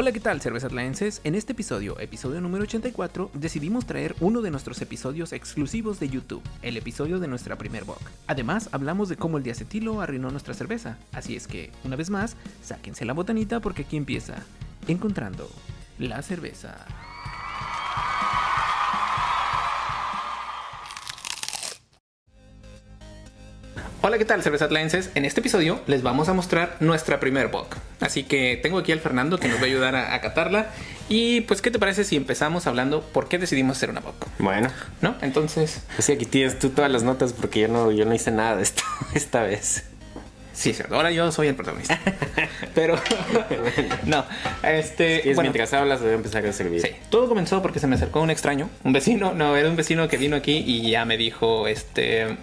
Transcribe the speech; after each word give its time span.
Hola, 0.00 0.12
¿qué 0.12 0.20
tal, 0.20 0.40
cervezas 0.40 0.68
atlanenses? 0.68 1.20
En 1.24 1.34
este 1.34 1.54
episodio, 1.54 1.98
episodio 1.98 2.40
número 2.40 2.62
84, 2.62 3.32
decidimos 3.34 3.84
traer 3.84 4.14
uno 4.20 4.42
de 4.42 4.52
nuestros 4.52 4.80
episodios 4.80 5.32
exclusivos 5.32 5.98
de 5.98 6.08
YouTube, 6.08 6.40
el 6.62 6.76
episodio 6.76 7.18
de 7.18 7.26
nuestra 7.26 7.58
primer 7.58 7.82
bock. 7.82 8.00
Además, 8.28 8.68
hablamos 8.70 9.08
de 9.08 9.16
cómo 9.16 9.38
el 9.38 9.42
diacetilo 9.42 10.00
arruinó 10.00 10.30
nuestra 10.30 10.54
cerveza, 10.54 10.98
así 11.10 11.34
es 11.34 11.48
que, 11.48 11.72
una 11.82 11.96
vez 11.96 12.10
más, 12.10 12.36
sáquense 12.62 13.04
la 13.04 13.12
botanita 13.12 13.58
porque 13.58 13.82
aquí 13.82 13.96
empieza 13.96 14.36
Encontrando 14.86 15.50
la 15.98 16.22
cerveza. 16.22 16.76
Hola, 24.00 24.16
¿qué 24.16 24.24
tal, 24.24 24.44
cerveza 24.44 24.66
atlanenses? 24.66 25.10
En 25.16 25.24
este 25.24 25.40
episodio 25.40 25.80
les 25.88 26.02
vamos 26.02 26.28
a 26.28 26.32
mostrar 26.32 26.76
nuestra 26.78 27.18
primer 27.18 27.48
bock. 27.48 27.76
Así 27.98 28.22
que 28.22 28.56
tengo 28.62 28.78
aquí 28.78 28.92
al 28.92 29.00
Fernando 29.00 29.38
que 29.38 29.48
nos 29.48 29.58
va 29.58 29.62
a 29.62 29.66
ayudar 29.66 29.96
a, 29.96 30.14
a 30.14 30.20
catarla. 30.20 30.68
Y 31.08 31.40
pues, 31.42 31.60
¿qué 31.62 31.72
te 31.72 31.80
parece 31.80 32.04
si 32.04 32.14
empezamos 32.14 32.68
hablando 32.68 33.00
por 33.02 33.28
qué 33.28 33.38
decidimos 33.38 33.76
hacer 33.76 33.90
una 33.90 34.00
bock? 34.00 34.14
Bueno, 34.38 34.70
¿No? 35.00 35.16
Entonces, 35.20 35.82
así 35.98 36.12
aquí 36.12 36.26
tienes 36.26 36.60
tú 36.60 36.70
todas 36.70 36.92
las 36.92 37.02
notas 37.02 37.32
porque 37.32 37.58
yo 37.60 37.68
no, 37.68 37.90
yo 37.90 38.04
no 38.04 38.14
hice 38.14 38.30
nada 38.30 38.54
de 38.56 38.62
esto 38.62 38.84
esta 39.14 39.42
vez. 39.42 39.84
Sí, 40.58 40.72
cierto. 40.72 40.94
Ahora 40.94 41.10
yo 41.10 41.30
soy 41.32 41.48
el 41.48 41.54
protagonista. 41.54 41.98
Pero, 42.74 42.96
no. 44.06 44.24
Este, 44.62 45.30
es 45.30 45.36
bueno, 45.36 45.50
mientras 45.50 45.72
hablas 45.72 46.00
voy 46.00 46.10
a 46.10 46.14
empezar 46.14 46.44
a 46.46 46.52
servir. 46.52 46.80
Sí, 46.80 46.90
todo 47.10 47.28
comenzó 47.28 47.62
porque 47.62 47.78
se 47.78 47.86
me 47.86 47.96
acercó 47.96 48.20
un 48.20 48.30
extraño, 48.30 48.68
un 48.84 48.92
vecino, 48.92 49.32
no, 49.34 49.56
era 49.56 49.68
un 49.68 49.76
vecino 49.76 50.08
que 50.08 50.16
vino 50.16 50.36
aquí 50.36 50.64
y 50.66 50.90
ya 50.90 51.04
me 51.04 51.16
dijo, 51.16 51.66
este, 51.68 52.36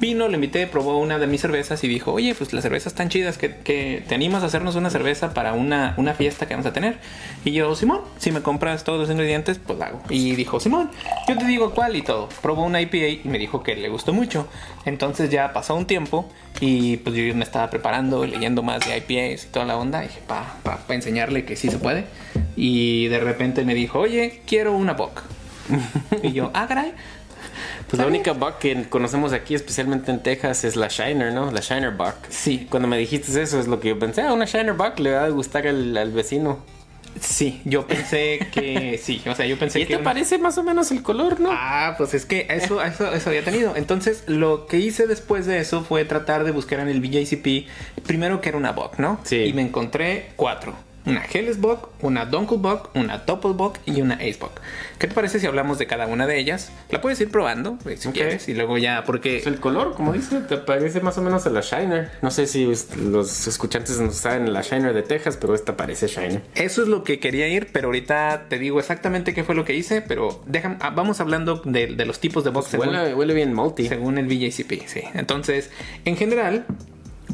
vino, 0.00 0.28
le 0.28 0.34
invité, 0.34 0.66
probó 0.66 0.98
una 0.98 1.18
de 1.18 1.26
mis 1.26 1.40
cervezas 1.40 1.82
y 1.84 1.88
dijo, 1.88 2.12
oye, 2.12 2.34
pues 2.34 2.52
las 2.52 2.62
cervezas 2.62 2.92
están 2.92 3.08
chidas, 3.08 3.38
que, 3.38 3.56
que 3.56 4.04
te 4.06 4.14
animas 4.14 4.42
a 4.42 4.46
hacernos 4.46 4.76
una 4.76 4.90
cerveza 4.90 5.34
para 5.34 5.52
una, 5.52 5.94
una 5.96 6.14
fiesta 6.14 6.46
que 6.46 6.54
vamos 6.54 6.66
a 6.66 6.72
tener. 6.72 6.98
Y 7.44 7.52
yo, 7.52 7.74
Simón, 7.74 8.00
si 8.18 8.30
me 8.30 8.42
compras 8.42 8.84
todos 8.84 9.00
los 9.00 9.10
ingredientes, 9.10 9.58
pues 9.58 9.78
la 9.78 9.86
hago. 9.86 10.02
Y 10.08 10.34
dijo, 10.34 10.60
Simón, 10.60 10.90
yo 11.28 11.36
te 11.36 11.44
digo 11.44 11.72
cuál 11.72 11.96
y 11.96 12.02
todo. 12.02 12.28
Probó 12.40 12.64
una 12.64 12.80
IPA 12.80 12.96
y 12.96 13.20
me 13.24 13.38
dijo 13.38 13.62
que 13.62 13.74
le 13.76 13.88
gustó 13.88 14.12
mucho. 14.12 14.48
Entonces 14.84 15.30
ya 15.30 15.52
pasó 15.52 15.74
un 15.74 15.86
tiempo 15.86 16.28
y 16.60 16.98
pues 16.98 17.16
yo 17.16 17.34
me 17.34 17.44
estaba 17.52 17.68
preparando, 17.68 18.24
leyendo 18.24 18.62
más 18.62 18.80
de 18.80 18.96
IPAs 18.96 19.44
y 19.44 19.48
toda 19.48 19.66
la 19.66 19.76
onda. 19.76 20.02
Y 20.02 20.08
dije, 20.08 20.20
para 20.26 20.54
pa, 20.62 20.78
pa 20.78 20.94
enseñarle 20.94 21.44
que 21.44 21.54
sí 21.54 21.68
se 21.68 21.76
puede. 21.76 22.06
Y 22.56 23.08
de 23.08 23.20
repente 23.20 23.62
me 23.66 23.74
dijo, 23.74 23.98
oye, 23.98 24.40
quiero 24.46 24.74
una 24.74 24.94
bock. 24.94 25.22
y 26.22 26.32
yo, 26.32 26.50
ah, 26.54 26.66
caray. 26.66 26.94
Pues 27.88 28.00
la 28.00 28.06
única 28.06 28.32
buck 28.32 28.56
que 28.58 28.88
conocemos 28.88 29.34
aquí, 29.34 29.54
especialmente 29.54 30.10
en 30.10 30.22
Texas, 30.22 30.64
es 30.64 30.76
la 30.76 30.88
Shiner, 30.88 31.30
¿no? 31.34 31.50
La 31.50 31.60
Shiner 31.60 31.90
Buck. 31.90 32.14
Sí, 32.30 32.66
Cuando 32.70 32.88
me 32.88 32.96
dijiste 32.96 33.42
eso 33.42 33.60
es 33.60 33.66
lo 33.66 33.80
que 33.80 33.90
yo 33.90 33.98
pensé, 33.98 34.22
ah, 34.22 34.32
una 34.32 34.46
Shiner 34.46 34.72
Buck 34.72 34.98
le 34.98 35.12
va 35.12 35.24
a 35.24 35.28
gustar 35.28 35.66
al, 35.66 35.94
al 35.94 36.10
vecino. 36.10 36.60
Sí, 37.20 37.60
yo 37.64 37.86
pensé 37.86 38.38
que 38.52 38.98
sí. 39.02 39.22
O 39.26 39.34
sea, 39.34 39.46
yo 39.46 39.58
pensé 39.58 39.80
¿Y 39.80 39.82
que. 39.82 39.88
te 39.90 39.96
una- 39.96 40.04
parece 40.04 40.38
más 40.38 40.58
o 40.58 40.62
menos 40.62 40.90
el 40.90 41.02
color, 41.02 41.40
no? 41.40 41.50
Ah, 41.52 41.94
pues 41.98 42.14
es 42.14 42.26
que 42.26 42.46
eso, 42.50 42.82
eso, 42.82 43.12
eso 43.12 43.28
había 43.30 43.44
tenido. 43.44 43.74
Entonces, 43.76 44.24
lo 44.26 44.66
que 44.66 44.78
hice 44.78 45.06
después 45.06 45.46
de 45.46 45.58
eso 45.58 45.82
fue 45.84 46.04
tratar 46.04 46.44
de 46.44 46.50
buscar 46.50 46.80
en 46.80 46.88
el 46.88 47.00
BJCP, 47.00 47.66
primero 48.04 48.40
que 48.40 48.48
era 48.48 48.58
una 48.58 48.72
Bock, 48.72 48.98
¿no? 48.98 49.20
Sí. 49.24 49.36
Y 49.36 49.52
me 49.52 49.62
encontré 49.62 50.30
cuatro. 50.36 50.74
Una 51.04 51.22
Helles 51.32 51.58
Bock, 51.60 51.88
una 52.00 52.26
Dunkel 52.26 52.58
Bock, 52.58 52.90
una 52.94 53.18
Doppel 53.18 53.54
Bock 53.54 53.78
y 53.86 54.00
una 54.02 54.14
Ace 54.14 54.36
Bock. 54.40 54.60
¿Qué 54.98 55.08
te 55.08 55.14
parece 55.14 55.40
si 55.40 55.46
hablamos 55.48 55.78
de 55.78 55.88
cada 55.88 56.06
una 56.06 56.28
de 56.28 56.38
ellas? 56.38 56.70
La 56.90 57.00
puedes 57.00 57.20
ir 57.20 57.28
probando, 57.30 57.76
eh, 57.86 57.96
si 57.96 58.08
quieres, 58.10 58.48
y 58.48 58.54
luego 58.54 58.78
ya, 58.78 59.02
porque... 59.04 59.40
Pues 59.42 59.52
el 59.52 59.58
color, 59.60 59.94
como 59.94 60.12
dice, 60.12 60.40
te 60.42 60.58
parece 60.58 61.00
más 61.00 61.18
o 61.18 61.22
menos 61.22 61.44
a 61.46 61.50
la 61.50 61.60
Shiner. 61.60 62.12
No 62.22 62.30
sé 62.30 62.46
si 62.46 62.70
los 63.04 63.46
escuchantes 63.48 63.98
no 63.98 64.12
saben 64.12 64.52
la 64.52 64.62
Shiner 64.62 64.94
de 64.94 65.02
Texas, 65.02 65.36
pero 65.40 65.56
esta 65.56 65.76
parece 65.76 66.06
Shiner. 66.06 66.42
Eso 66.54 66.82
es 66.82 66.88
lo 66.88 67.02
que 67.02 67.18
quería 67.18 67.48
ir, 67.48 67.70
pero 67.72 67.88
ahorita 67.88 68.46
te 68.48 68.58
digo 68.60 68.78
exactamente 68.78 69.34
qué 69.34 69.42
fue 69.42 69.56
lo 69.56 69.64
que 69.64 69.74
hice, 69.74 70.02
pero 70.02 70.40
déjame, 70.46 70.76
ah, 70.80 70.90
vamos 70.90 71.20
hablando 71.20 71.56
de, 71.64 71.88
de 71.88 72.04
los 72.06 72.20
tipos 72.20 72.44
de 72.44 72.50
box 72.50 72.68
según- 72.68 72.88
Huele, 72.90 73.12
huele 73.14 73.34
bien 73.34 73.54
multi. 73.54 73.88
según 73.88 74.18
el 74.18 74.26
BJCP, 74.26 74.86
sí. 74.86 75.02
Entonces, 75.14 75.70
en 76.04 76.16
general, 76.16 76.64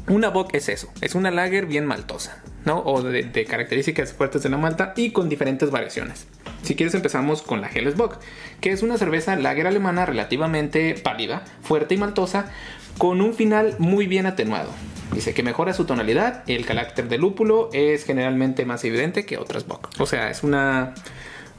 una 0.09 0.29
Bock 0.29 0.55
es 0.55 0.69
eso, 0.69 0.91
es 1.01 1.15
una 1.15 1.31
lager 1.31 1.67
bien 1.67 1.87
maltosa, 1.87 2.43
¿no? 2.65 2.81
O 2.81 3.03
de, 3.03 3.45
características 3.45 4.13
fuertes 4.13 4.43
de 4.43 4.49
la 4.49 4.57
malta 4.57 4.93
y 4.97 5.11
con 5.11 5.29
diferentes 5.29 5.71
variaciones. 5.71 6.27
Si 6.63 6.75
quieres 6.75 6.95
empezamos 6.95 7.43
con 7.43 7.61
la 7.61 7.69
Helles 7.69 7.97
Bock, 7.97 8.19
que 8.61 8.73
es 8.73 8.83
una 8.83 8.99
cerveza 8.99 9.37
lager 9.37 9.67
alemana 9.67 10.07
relativamente 10.07 10.95
pálida, 10.95 11.45
fuerte 11.63 11.95
y 11.95 11.99
maltosa, 11.99 12.51
con 12.99 13.21
un 13.21 13.35
final 13.35 13.77
muy 13.79 14.07
bien 14.07 14.27
atenuado. 14.27 14.71
Dice 15.13 15.33
que 15.33 15.43
mejora 15.43 15.73
su 15.73 15.85
tonalidad, 15.85 16.43
el 16.47 16.67
carácter 16.67 17.09
de 17.09 17.19
lúpulo 17.19 17.71
es 17.73 18.05
generalmente 18.05 18.65
más 18.65 18.85
evidente 18.85 19.25
que 19.25 19.39
otras 19.39 19.67
Bock. 19.67 19.89
O 19.99 20.07
sea, 20.07 20.31
es 20.31 20.43
una 20.43 20.95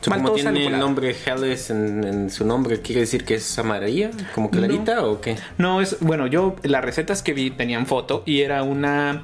Como 0.03 0.31
tiene 0.31 0.67
el 0.67 0.79
nombre 0.79 1.15
Helles 1.25 1.69
en, 1.69 2.03
en 2.03 2.29
su 2.29 2.45
nombre, 2.45 2.81
¿quiere 2.81 3.01
decir 3.01 3.25
que 3.25 3.35
es 3.35 3.59
amarilla? 3.59 4.11
¿Como 4.33 4.49
clarita 4.49 5.05
o 5.05 5.19
qué? 5.21 5.35
No, 5.57 5.81
es 5.81 5.97
bueno, 5.99 6.27
yo 6.27 6.55
las 6.63 6.83
recetas 6.83 7.21
que 7.21 7.33
vi 7.33 7.51
tenían 7.51 7.85
foto 7.85 8.23
y 8.25 8.41
era 8.41 8.63
una 8.63 9.23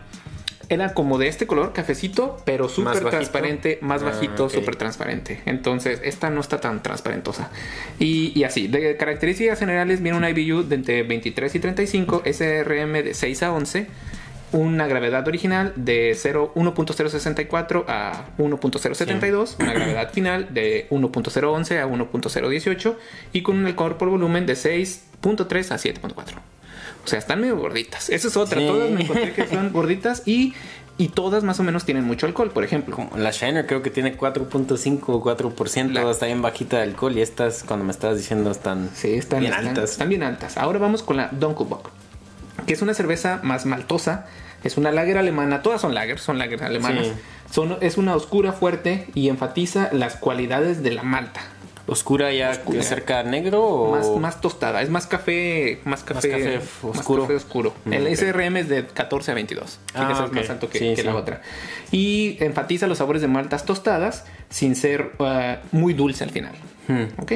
era 0.68 0.96
como 0.96 1.20
de 1.20 1.28
este 1.28 1.46
color, 1.46 1.74
cafecito, 1.74 2.38
pero 2.44 2.68
súper 2.70 3.04
transparente, 3.06 3.78
más 3.82 4.02
Ah, 4.02 4.06
bajito, 4.06 4.46
ok. 4.46 4.52
súper 4.52 4.76
transparente. 4.76 5.42
Entonces, 5.46 6.02
esta 6.04 6.32
no 6.32 6.42
está 6.42 6.60
tan 6.60 6.82
transparentosa. 6.82 7.52
Y, 8.00 8.32
y 8.38 8.46
así, 8.46 8.68
de 8.68 8.98
características 8.98 9.60
generales, 9.60 10.02
viene 10.02 10.18
una 10.18 10.30
IBU 10.32 10.64
de 10.64 10.74
entre 10.76 11.04
23 11.04 11.54
y 11.54 11.60
35, 11.60 12.24
SRM 12.26 12.94
de 13.04 13.14
6 13.14 13.44
a 13.44 13.52
11, 13.54 13.88
una 14.56 14.88
gravedad 14.88 15.28
original 15.28 15.74
de 15.76 16.16
0 16.18 16.54
1.064 16.56 17.84
a 17.88 18.26
1.072, 18.38 19.56
una 19.60 19.74
gravedad 19.74 20.12
final 20.14 20.54
de 20.54 20.88
1.011 20.90 21.80
a 21.82 21.88
1.018 21.88 22.96
y 23.34 23.42
con 23.44 23.58
un 23.58 23.66
alcohol 23.66 23.98
por 23.98 24.10
volumen 24.10 24.46
de 24.46 24.54
6.3 24.54 25.72
a 25.72 25.76
7.4. 25.78 26.14
O 27.04 27.08
sea, 27.08 27.20
están 27.20 27.42
medio 27.42 27.58
gorditas. 27.58 28.10
Esa 28.10 28.28
es 28.30 28.38
otra. 28.38 28.60
Sí. 28.60 28.66
Todas 28.68 28.90
me 28.90 29.02
encontré 29.04 29.32
que 29.34 29.46
son 29.48 29.72
gorditas 29.72 30.24
y, 30.26 30.54
y 30.98 31.10
todas 31.10 31.44
más 31.44 31.60
o 31.60 31.64
menos 31.64 31.86
tienen 31.86 32.04
mucho 32.04 32.26
alcohol, 32.26 32.50
por 32.52 32.64
ejemplo. 32.64 32.96
Como 32.96 33.16
la 33.18 33.32
Shiner 33.32 33.68
creo 33.68 33.84
que 33.84 33.92
tiene 33.92 34.18
4.5 34.18 35.02
o 35.08 35.22
4%, 35.24 35.92
La- 35.92 36.10
está 36.10 36.26
bien 36.26 36.42
bajita 36.42 36.78
de 36.78 36.84
alcohol 36.84 37.16
y 37.18 37.22
estas, 37.22 37.64
cuando 37.64 37.86
me 37.86 37.92
estabas 37.92 38.18
diciendo, 38.18 38.50
están 38.50 38.90
Sí, 38.96 39.14
están 39.14 39.42
bien 39.42 39.52
están- 39.52 39.68
altas. 39.68 39.92
Están 39.92 40.10
bien 40.10 40.24
altas. 40.24 40.58
Ahora 40.58 40.80
vamos 40.80 41.04
con 41.04 41.18
la 41.18 41.28
Dunkelbock, 41.32 41.92
que 42.66 42.74
es 42.74 42.82
una 42.82 42.94
cerveza 42.96 43.40
más 43.44 43.66
maltosa. 43.68 44.26
Es 44.66 44.78
una 44.78 44.92
lager 44.92 45.18
alemana. 45.18 45.62
Todas 45.62 45.80
son 45.80 45.94
lager, 45.94 46.20
son 46.20 46.40
lager 46.40 46.64
alemanas. 46.64 47.06
Sí. 47.06 47.14
Son, 47.52 47.78
es 47.82 47.98
una 47.98 48.16
oscura 48.16 48.52
fuerte 48.52 49.08
y 49.14 49.30
enfatiza 49.30 49.90
las 49.94 50.16
cualidades 50.16 50.82
de 50.82 50.92
la 50.92 51.04
malta. 51.04 51.42
¿Oscura 51.88 52.34
ya 52.34 52.50
Oscura. 52.50 52.82
cerca 52.82 53.22
negro 53.22 53.64
o...? 53.64 53.92
Más, 53.92 54.10
más 54.20 54.42
tostada, 54.42 54.82
es 54.82 54.90
más 54.90 55.06
café, 55.06 55.82
más 55.86 56.04
café, 56.04 56.32
café 56.32 56.58
más 56.58 56.98
oscuro. 56.98 57.22
café 57.22 57.36
oscuro. 57.36 57.74
Mm, 57.86 57.94
El. 57.94 58.18
SRM 58.18 58.58
es 58.58 58.70
de 58.70 58.88
14 58.88 59.30
a 59.30 59.34
22. 59.36 59.80
Ah, 59.94 60.08
Fíjese, 60.08 60.24
es 60.24 60.30
ok. 60.30 60.36
más 60.36 60.50
alto 60.50 60.68
que, 60.70 60.80
Sí, 60.80 60.94
que 60.96 61.04
la 61.04 61.16
otra. 61.16 61.42
Y 61.92 62.38
enfatiza 62.44 62.88
los 62.88 62.98
sabores 62.98 63.22
de 63.22 63.28
maltas 63.28 63.66
tostadas 63.66 64.26
sin 64.50 64.76
ser 64.76 65.12
uh, 65.20 65.58
muy 65.72 65.94
dulce 65.94 66.24
al 66.24 66.32
final. 66.32 66.54
Hmm. 66.88 67.22
¿Ok? 67.22 67.34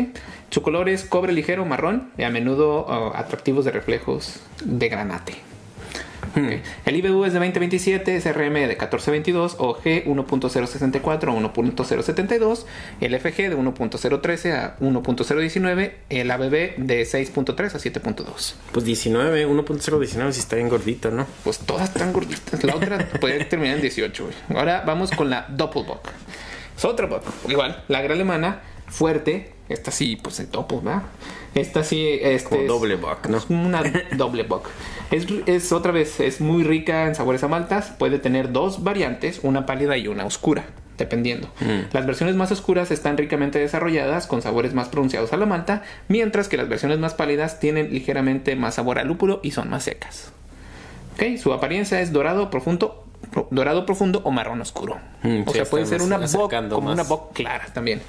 Su 0.49 0.63
color 0.63 0.89
es 0.89 1.03
cobre 1.03 1.31
ligero 1.31 1.63
marrón 1.65 2.09
y 2.17 2.23
a 2.23 2.31
menudo 2.31 2.87
uh, 2.87 3.15
atractivos 3.15 3.65
de 3.65 3.71
reflejos 3.71 4.39
de 4.65 4.89
granate. 4.89 5.48
Hmm. 6.35 6.49
El 6.85 6.95
IBU 6.95 7.25
es 7.25 7.33
de 7.33 7.39
2027, 7.39 8.21
SRM 8.21 8.53
de 8.53 8.67
1422, 8.67 9.55
OG 9.59 9.83
1.064 10.05 11.01
a 11.01 11.53
1.072, 11.53 12.65
el 13.01 13.19
FG 13.19 13.49
de 13.49 13.57
1.013 13.57 14.53
a 14.53 14.77
1.019, 14.79 15.91
el 16.09 16.31
ABB 16.31 16.75
de 16.77 17.01
6.3 17.03 17.75
a 17.75 17.79
7.2. 17.79 18.53
Pues 18.71 18.85
19, 18.85 19.47
1.019 19.47 20.31
si 20.31 20.39
está 20.39 20.55
bien 20.55 20.69
gordito, 20.69 21.11
¿no? 21.11 21.27
Pues 21.43 21.59
todas 21.59 21.89
están 21.89 22.13
gorditas. 22.13 22.63
La 22.63 22.75
otra 22.75 23.09
puede 23.19 23.45
terminar 23.45 23.75
en 23.75 23.81
18. 23.81 24.23
güey. 24.23 24.35
Ahora 24.59 24.83
vamos 24.85 25.11
con 25.11 25.29
la 25.29 25.45
Doppelbock. 25.49 26.09
Es 26.79 26.85
otra 26.85 27.07
Bock. 27.07 27.23
Igual, 27.49 27.83
la 27.89 28.01
gran 28.01 28.13
alemana, 28.13 28.61
fuerte. 28.87 29.51
Esta 29.67 29.91
sí, 29.91 30.15
pues 30.15 30.39
el 30.39 30.49
Doppel, 30.49 30.79
¿verdad? 30.81 31.03
Esta 31.55 31.83
sí, 31.83 32.07
este 32.21 32.49
Como 32.49 32.61
es- 32.61 32.67
doble 32.67 32.95
Bock, 32.95 33.27
¿no? 33.27 33.37
es 33.37 33.45
una 33.49 33.81
doble 34.15 34.43
bock. 34.43 34.67
Es, 35.11 35.25
es 35.47 35.71
otra 35.71 35.91
vez, 35.91 36.19
es 36.19 36.39
muy 36.41 36.63
rica 36.63 37.07
en 37.07 37.15
sabores 37.15 37.43
a 37.43 37.47
maltas. 37.47 37.91
Puede 37.97 38.19
tener 38.19 38.51
dos 38.51 38.83
variantes, 38.83 39.39
una 39.43 39.65
pálida 39.65 39.97
y 39.97 40.07
una 40.07 40.25
oscura, 40.25 40.65
dependiendo. 40.99 41.47
Mm. 41.61 41.91
Las 41.93 42.05
versiones 42.05 42.35
más 42.35 42.51
oscuras 42.51 42.91
están 42.91 43.17
ricamente 43.17 43.57
desarrolladas, 43.57 44.27
con 44.27 44.41
sabores 44.43 44.75
más 44.75 44.89
pronunciados 44.89 45.33
a 45.33 45.37
la 45.37 45.47
malta, 45.47 45.81
mientras 46.07 46.47
que 46.49 46.57
las 46.57 46.69
versiones 46.69 46.99
más 46.99 47.15
pálidas 47.15 47.59
tienen 47.59 47.91
ligeramente 47.91 48.55
más 48.55 48.75
sabor 48.75 48.99
a 48.99 49.03
lúpulo 49.03 49.39
y 49.41 49.51
son 49.51 49.69
más 49.71 49.83
secas. 49.83 50.31
Ok, 51.15 51.37
Su 51.41 51.51
apariencia 51.51 51.99
es 52.01 52.13
dorado 52.13 52.49
profundo, 52.51 52.87
pro- 52.87 53.08
dorado 53.51 53.85
profundo 53.85 54.21
o 54.23 54.31
marrón 54.31 54.61
oscuro. 54.61 54.97
Mm, 55.23 55.41
o 55.45 55.51
sí, 55.51 55.53
sea, 55.59 55.65
puede 55.65 55.85
ser 55.85 56.01
una 56.01 56.17
acercando 56.17 56.75
como 56.75 56.87
más. 56.89 56.93
una 56.95 57.03
bock 57.03 57.33
clara 57.33 57.67
también. 57.73 58.01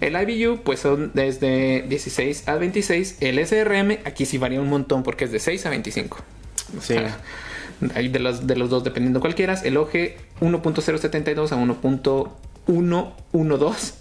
El 0.00 0.16
IBU, 0.30 0.58
pues 0.62 0.80
son 0.80 1.10
desde 1.14 1.82
16 1.88 2.48
a 2.48 2.54
26. 2.56 3.16
El 3.20 3.38
SRM, 3.44 3.98
aquí 4.04 4.26
sí 4.26 4.38
varía 4.38 4.60
un 4.60 4.68
montón 4.68 5.02
porque 5.02 5.24
es 5.24 5.32
de 5.32 5.38
6 5.38 5.66
a 5.66 5.70
25. 5.70 6.18
O 6.78 6.80
Sí. 6.80 6.94
hay 7.94 8.08
de 8.08 8.18
los, 8.18 8.46
de 8.46 8.56
los 8.56 8.70
dos 8.70 8.84
dependiendo 8.84 9.20
cualquiera. 9.20 9.54
El 9.64 9.76
OG 9.76 9.92
1.072 10.40 11.52
a 11.52 11.56
1. 11.56 11.76
1.12, 12.68 13.94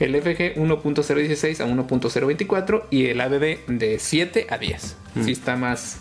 el 0.00 0.14
FG 0.20 0.56
1.016 0.60 1.60
a 1.60 1.66
1.024 1.66 2.82
y 2.90 3.06
el 3.06 3.20
ABB 3.20 3.58
de 3.68 3.98
7 3.98 4.46
a 4.50 4.58
10. 4.58 4.96
Sí 5.24 5.32
está 5.32 5.56
más, 5.56 6.00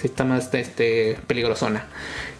sí 0.00 0.06
está 0.06 0.24
más 0.24 0.52
este, 0.54 1.18
peligrosona. 1.26 1.86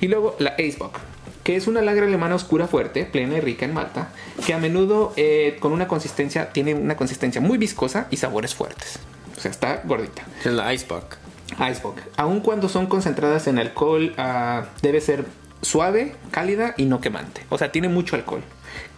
Y 0.00 0.08
luego 0.08 0.36
la 0.38 0.50
Acebock, 0.50 0.98
que 1.44 1.56
es 1.56 1.66
una 1.66 1.82
lagra 1.82 2.06
alemana 2.06 2.34
oscura 2.34 2.68
fuerte, 2.68 3.04
plena 3.04 3.38
y 3.38 3.40
rica 3.40 3.64
en 3.64 3.74
malta, 3.74 4.10
que 4.46 4.54
a 4.54 4.58
menudo 4.58 5.12
eh, 5.16 5.56
con 5.60 5.72
una 5.72 5.88
consistencia, 5.88 6.50
tiene 6.52 6.74
una 6.74 6.96
consistencia 6.96 7.40
muy 7.40 7.58
viscosa 7.58 8.06
y 8.10 8.16
sabores 8.16 8.54
fuertes. 8.54 8.98
O 9.36 9.40
sea, 9.40 9.50
está 9.50 9.82
gordita. 9.84 10.22
Es 10.40 10.52
la 10.52 10.72
Icebox. 10.74 11.18
Icebox. 11.58 12.02
Aun 12.16 12.40
cuando 12.40 12.68
son 12.68 12.86
concentradas 12.86 13.46
en 13.46 13.58
alcohol, 13.58 14.14
ah, 14.18 14.66
debe 14.82 15.00
ser 15.00 15.24
suave, 15.62 16.14
cálida 16.30 16.74
y 16.76 16.84
no 16.84 17.00
quemante. 17.00 17.42
O 17.48 17.58
sea, 17.58 17.72
tiene 17.72 17.88
mucho 17.88 18.16
alcohol. 18.16 18.42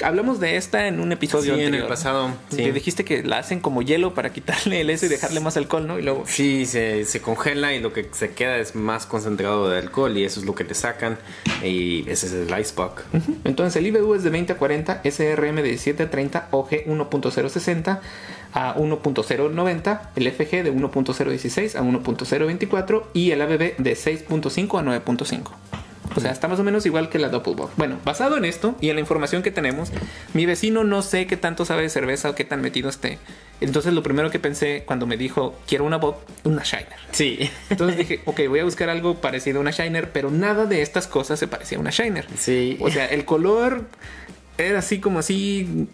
Hablamos 0.02 0.40
de 0.40 0.56
esta 0.56 0.86
en 0.88 1.00
un 1.00 1.12
episodio 1.12 1.54
Sí, 1.54 1.60
en 1.60 1.66
anterior. 1.66 1.82
el 1.84 1.88
pasado. 1.88 2.30
Que 2.50 2.56
Sí, 2.56 2.70
dijiste 2.70 3.04
que 3.04 3.22
la 3.22 3.38
hacen 3.38 3.60
como 3.60 3.82
hielo 3.82 4.14
para 4.14 4.32
quitarle 4.32 4.80
el 4.80 4.90
eso 4.90 5.06
y 5.06 5.08
dejarle 5.08 5.40
más 5.40 5.56
alcohol, 5.56 5.86
¿no? 5.86 5.98
Y 5.98 6.02
luego 6.02 6.24
Sí, 6.26 6.66
se, 6.66 7.04
se 7.04 7.20
congela 7.20 7.74
y 7.74 7.80
lo 7.80 7.92
que 7.92 8.08
se 8.12 8.30
queda 8.30 8.56
es 8.58 8.74
más 8.74 9.06
concentrado 9.06 9.68
de 9.68 9.78
alcohol 9.78 10.16
y 10.16 10.24
eso 10.24 10.40
es 10.40 10.46
lo 10.46 10.54
que 10.54 10.64
te 10.64 10.74
sacan. 10.74 11.18
Y 11.62 12.08
ese 12.08 12.26
es 12.26 12.32
el 12.32 12.48
Icebox. 12.60 13.02
Entonces 13.44 13.76
el 13.76 13.86
IBU 13.86 14.14
es 14.14 14.22
de 14.24 14.30
20 14.30 14.52
a 14.54 14.56
40, 14.56 15.02
SRM 15.04 15.56
de 15.56 15.62
17 15.62 16.02
a 16.04 16.10
30, 16.10 16.48
OG 16.50 16.70
1.060 16.86 18.00
a 18.52 18.74
1.090, 18.74 20.00
el 20.16 20.32
FG 20.32 20.62
de 20.64 20.72
1.016 20.74 21.76
a 21.76 21.82
1.024 21.82 23.02
y 23.12 23.30
el 23.30 23.42
ABB 23.42 23.76
de 23.78 23.92
6.5 23.96 24.80
a 24.80 24.82
9.5. 25.04 25.42
O 26.16 26.20
sea, 26.20 26.32
está 26.32 26.48
más 26.48 26.58
o 26.58 26.64
menos 26.64 26.86
igual 26.86 27.08
que 27.08 27.18
la 27.18 27.28
Doppelbock. 27.28 27.70
Bueno, 27.76 27.98
basado 28.04 28.36
en 28.36 28.44
esto 28.44 28.74
y 28.80 28.88
en 28.90 28.96
la 28.96 29.00
información 29.00 29.42
que 29.42 29.50
tenemos, 29.50 29.90
mi 30.34 30.44
vecino 30.46 30.82
no 30.84 31.02
sé 31.02 31.26
qué 31.26 31.36
tanto 31.36 31.64
sabe 31.64 31.82
de 31.82 31.88
cerveza 31.88 32.30
o 32.30 32.34
qué 32.34 32.44
tan 32.44 32.60
metido 32.60 32.88
esté. 32.88 33.18
Entonces 33.60 33.92
lo 33.92 34.02
primero 34.02 34.30
que 34.30 34.38
pensé 34.38 34.82
cuando 34.86 35.06
me 35.06 35.16
dijo, 35.16 35.56
quiero 35.68 35.84
una 35.84 35.98
Bock, 35.98 36.18
una 36.44 36.62
Shiner. 36.62 36.88
Sí. 37.12 37.50
Entonces 37.68 37.98
dije, 37.98 38.20
ok, 38.24 38.40
voy 38.48 38.60
a 38.60 38.64
buscar 38.64 38.88
algo 38.88 39.16
parecido 39.20 39.58
a 39.58 39.60
una 39.60 39.70
Shiner, 39.70 40.10
pero 40.12 40.30
nada 40.30 40.66
de 40.66 40.82
estas 40.82 41.06
cosas 41.06 41.38
se 41.38 41.46
parecía 41.46 41.78
a 41.78 41.80
una 41.80 41.90
Shiner. 41.90 42.26
Sí. 42.36 42.76
O 42.80 42.90
sea, 42.90 43.06
el 43.06 43.24
color 43.24 43.84
era 44.58 44.78
así 44.80 44.98
como 44.98 45.18
así. 45.20 45.88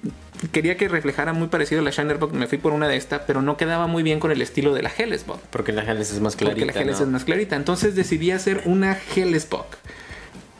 Quería 0.52 0.76
que 0.76 0.88
reflejara 0.88 1.32
muy 1.32 1.48
parecido 1.48 1.80
a 1.80 1.84
la 1.84 1.90
Shiner 1.90 2.18
Bock. 2.18 2.32
Me 2.32 2.46
fui 2.46 2.58
por 2.58 2.72
una 2.72 2.88
de 2.88 2.96
esta, 2.96 3.26
pero 3.26 3.42
no 3.42 3.56
quedaba 3.56 3.86
muy 3.86 4.02
bien 4.02 4.20
con 4.20 4.30
el 4.30 4.42
estilo 4.42 4.74
de 4.74 4.82
la 4.82 4.90
Hellesbock. 4.96 5.40
Porque 5.50 5.72
la 5.72 5.82
Helles 5.82 6.10
es 6.12 6.20
más 6.20 6.36
Porque 6.36 6.54
clarita. 6.54 6.74
la 6.78 6.80
Helles 6.84 6.98
¿no? 7.00 7.04
es 7.06 7.10
más 7.10 7.24
clarita. 7.24 7.56
Entonces 7.56 7.94
decidí 7.94 8.30
hacer 8.30 8.62
una 8.66 8.98
Hellesbock. 9.14 9.66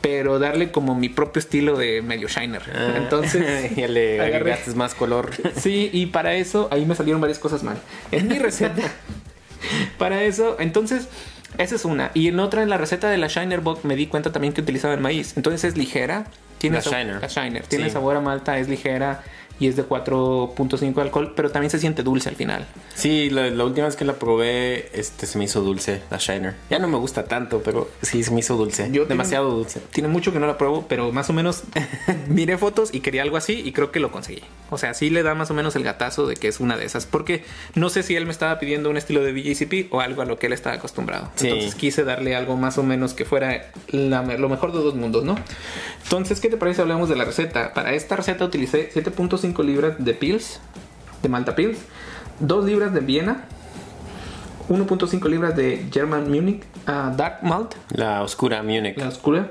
Pero 0.01 0.37
darle 0.39 0.71
como 0.71 0.93
mi 0.95 1.09
propio 1.09 1.39
estilo 1.39 1.75
de 1.77 2.01
medio 2.01 2.27
Shiner. 2.27 2.61
Ah, 2.73 2.93
Entonces. 2.97 3.75
ya 3.75 3.87
le 3.87 4.21
agregaste 4.21 4.71
más 4.75 4.93
color. 4.95 5.31
Sí, 5.55 5.89
y 5.91 6.07
para 6.07 6.35
eso 6.35 6.67
ahí 6.71 6.85
me 6.85 6.95
salieron 6.95 7.19
varias 7.21 7.39
cosas 7.39 7.63
mal. 7.63 7.77
En 8.11 8.27
mi 8.27 8.37
receta, 8.37 8.83
para 9.97 10.23
eso, 10.23 10.57
entonces, 10.59 11.07
esa 11.57 11.75
es 11.75 11.85
una. 11.85 12.11
Y 12.13 12.27
en 12.27 12.39
otra, 12.39 12.61
en 12.61 12.69
la 12.69 12.77
receta 12.77 13.09
de 13.09 13.17
la 13.17 13.27
Shiner 13.27 13.61
Bock, 13.61 13.83
me 13.83 13.95
di 13.95 14.07
cuenta 14.07 14.31
también 14.31 14.53
que 14.53 14.61
utilizaba 14.61 14.93
el 14.93 15.01
maíz. 15.01 15.33
Entonces 15.35 15.63
es 15.63 15.77
ligera. 15.77 16.25
Tiene 16.59 16.77
La 16.77 16.81
Shiner. 16.83 17.21
La 17.21 17.27
Shiner. 17.27 17.63
Tiene 17.67 17.85
Sí. 17.85 17.91
sabor 17.91 18.15
a 18.15 18.21
malta, 18.21 18.57
es 18.59 18.67
ligera 18.69 19.23
y 19.59 19.67
es 19.67 19.75
de 19.75 19.83
4.5 19.87 20.93
de 20.95 21.01
alcohol, 21.01 21.33
pero 21.35 21.49
también 21.51 21.69
se 21.69 21.79
siente 21.79 22.03
dulce 22.03 22.29
al 22.29 22.35
final. 22.35 22.65
Sí, 22.95 23.29
la, 23.29 23.49
la 23.49 23.63
última 23.65 23.87
vez 23.87 23.95
que 23.95 24.05
la 24.05 24.13
probé, 24.13 24.89
este 24.97 25.25
se 25.25 25.37
me 25.37 25.45
hizo 25.45 25.61
dulce, 25.61 26.01
la 26.09 26.17
Shiner. 26.17 26.55
Ya 26.69 26.79
no 26.79 26.87
me 26.87 26.97
gusta 26.97 27.25
tanto, 27.25 27.61
pero 27.63 27.89
sí 28.01 28.23
se 28.23 28.31
me 28.31 28.39
hizo 28.41 28.55
dulce. 28.55 28.89
Yo 28.91 29.05
Demasiado 29.05 29.47
tengo- 29.47 29.57
dulce. 29.59 29.81
Tiene 29.91 30.09
mucho 30.09 30.31
que 30.33 30.39
no 30.39 30.47
la 30.47 30.57
pruebo, 30.57 30.85
pero 30.87 31.11
más 31.11 31.29
o 31.29 31.33
menos 31.33 31.63
miré 32.27 32.57
fotos 32.57 32.93
y 32.93 32.99
quería 33.01 33.21
algo 33.23 33.37
así 33.37 33.53
y 33.65 33.71
creo 33.71 33.91
que 33.91 33.99
lo 33.99 34.11
conseguí. 34.11 34.41
O 34.69 34.77
sea, 34.77 34.93
sí 34.93 35.09
le 35.09 35.23
da 35.23 35.33
más 35.35 35.49
o 35.49 35.53
menos 35.53 35.75
el 35.75 35.83
gatazo 35.83 36.27
de 36.27 36.35
que 36.35 36.47
es 36.47 36.59
una 36.59 36.75
de 36.77 36.85
esas, 36.85 37.05
porque 37.05 37.43
no 37.75 37.89
sé 37.89 38.03
si 38.03 38.15
él 38.15 38.25
me 38.25 38.31
estaba 38.31 38.59
pidiendo 38.59 38.89
un 38.89 38.97
estilo 38.97 39.23
de 39.23 39.31
VJCP 39.31 39.93
o 39.93 40.01
algo 40.01 40.21
a 40.21 40.25
lo 40.25 40.37
que 40.39 40.47
él 40.47 40.53
estaba 40.53 40.75
acostumbrado. 40.75 41.29
Sí. 41.35 41.47
Entonces 41.47 41.75
quise 41.75 42.03
darle 42.03 42.35
algo 42.35 42.57
más 42.57 42.77
o 42.77 42.83
menos 42.83 43.13
que 43.13 43.23
fuera 43.25 43.71
la- 43.89 44.23
lo 44.23 44.49
mejor 44.49 44.73
de 44.73 44.79
dos 44.79 44.95
mundos, 44.95 45.23
¿no? 45.23 45.35
Entonces, 46.03 46.39
¿qué 46.41 46.49
te 46.49 46.57
parece 46.57 46.75
si 46.77 46.81
hablamos 46.81 47.07
de 47.09 47.15
la 47.15 47.23
receta? 47.25 47.73
Para 47.73 47.93
esta 47.93 48.15
receta 48.17 48.43
utilicé 48.45 48.89
7.5 48.93 49.63
libras 49.63 49.95
de 50.03 50.13
Pils, 50.13 50.59
de 51.23 51.29
Malta 51.29 51.55
Pils, 51.55 51.77
2 52.39 52.65
libras 52.65 52.93
de 52.93 52.99
Viena, 52.99 53.45
1.5 54.69 55.29
libras 55.29 55.55
de 55.55 55.85
German 55.93 56.29
Munich 56.29 56.63
ah, 56.87 57.13
Dark 57.15 57.39
Malt, 57.43 57.75
La 57.89 58.21
oscura 58.21 58.61
Munich. 58.63 58.97
la 58.97 59.07
oscura. 59.07 59.49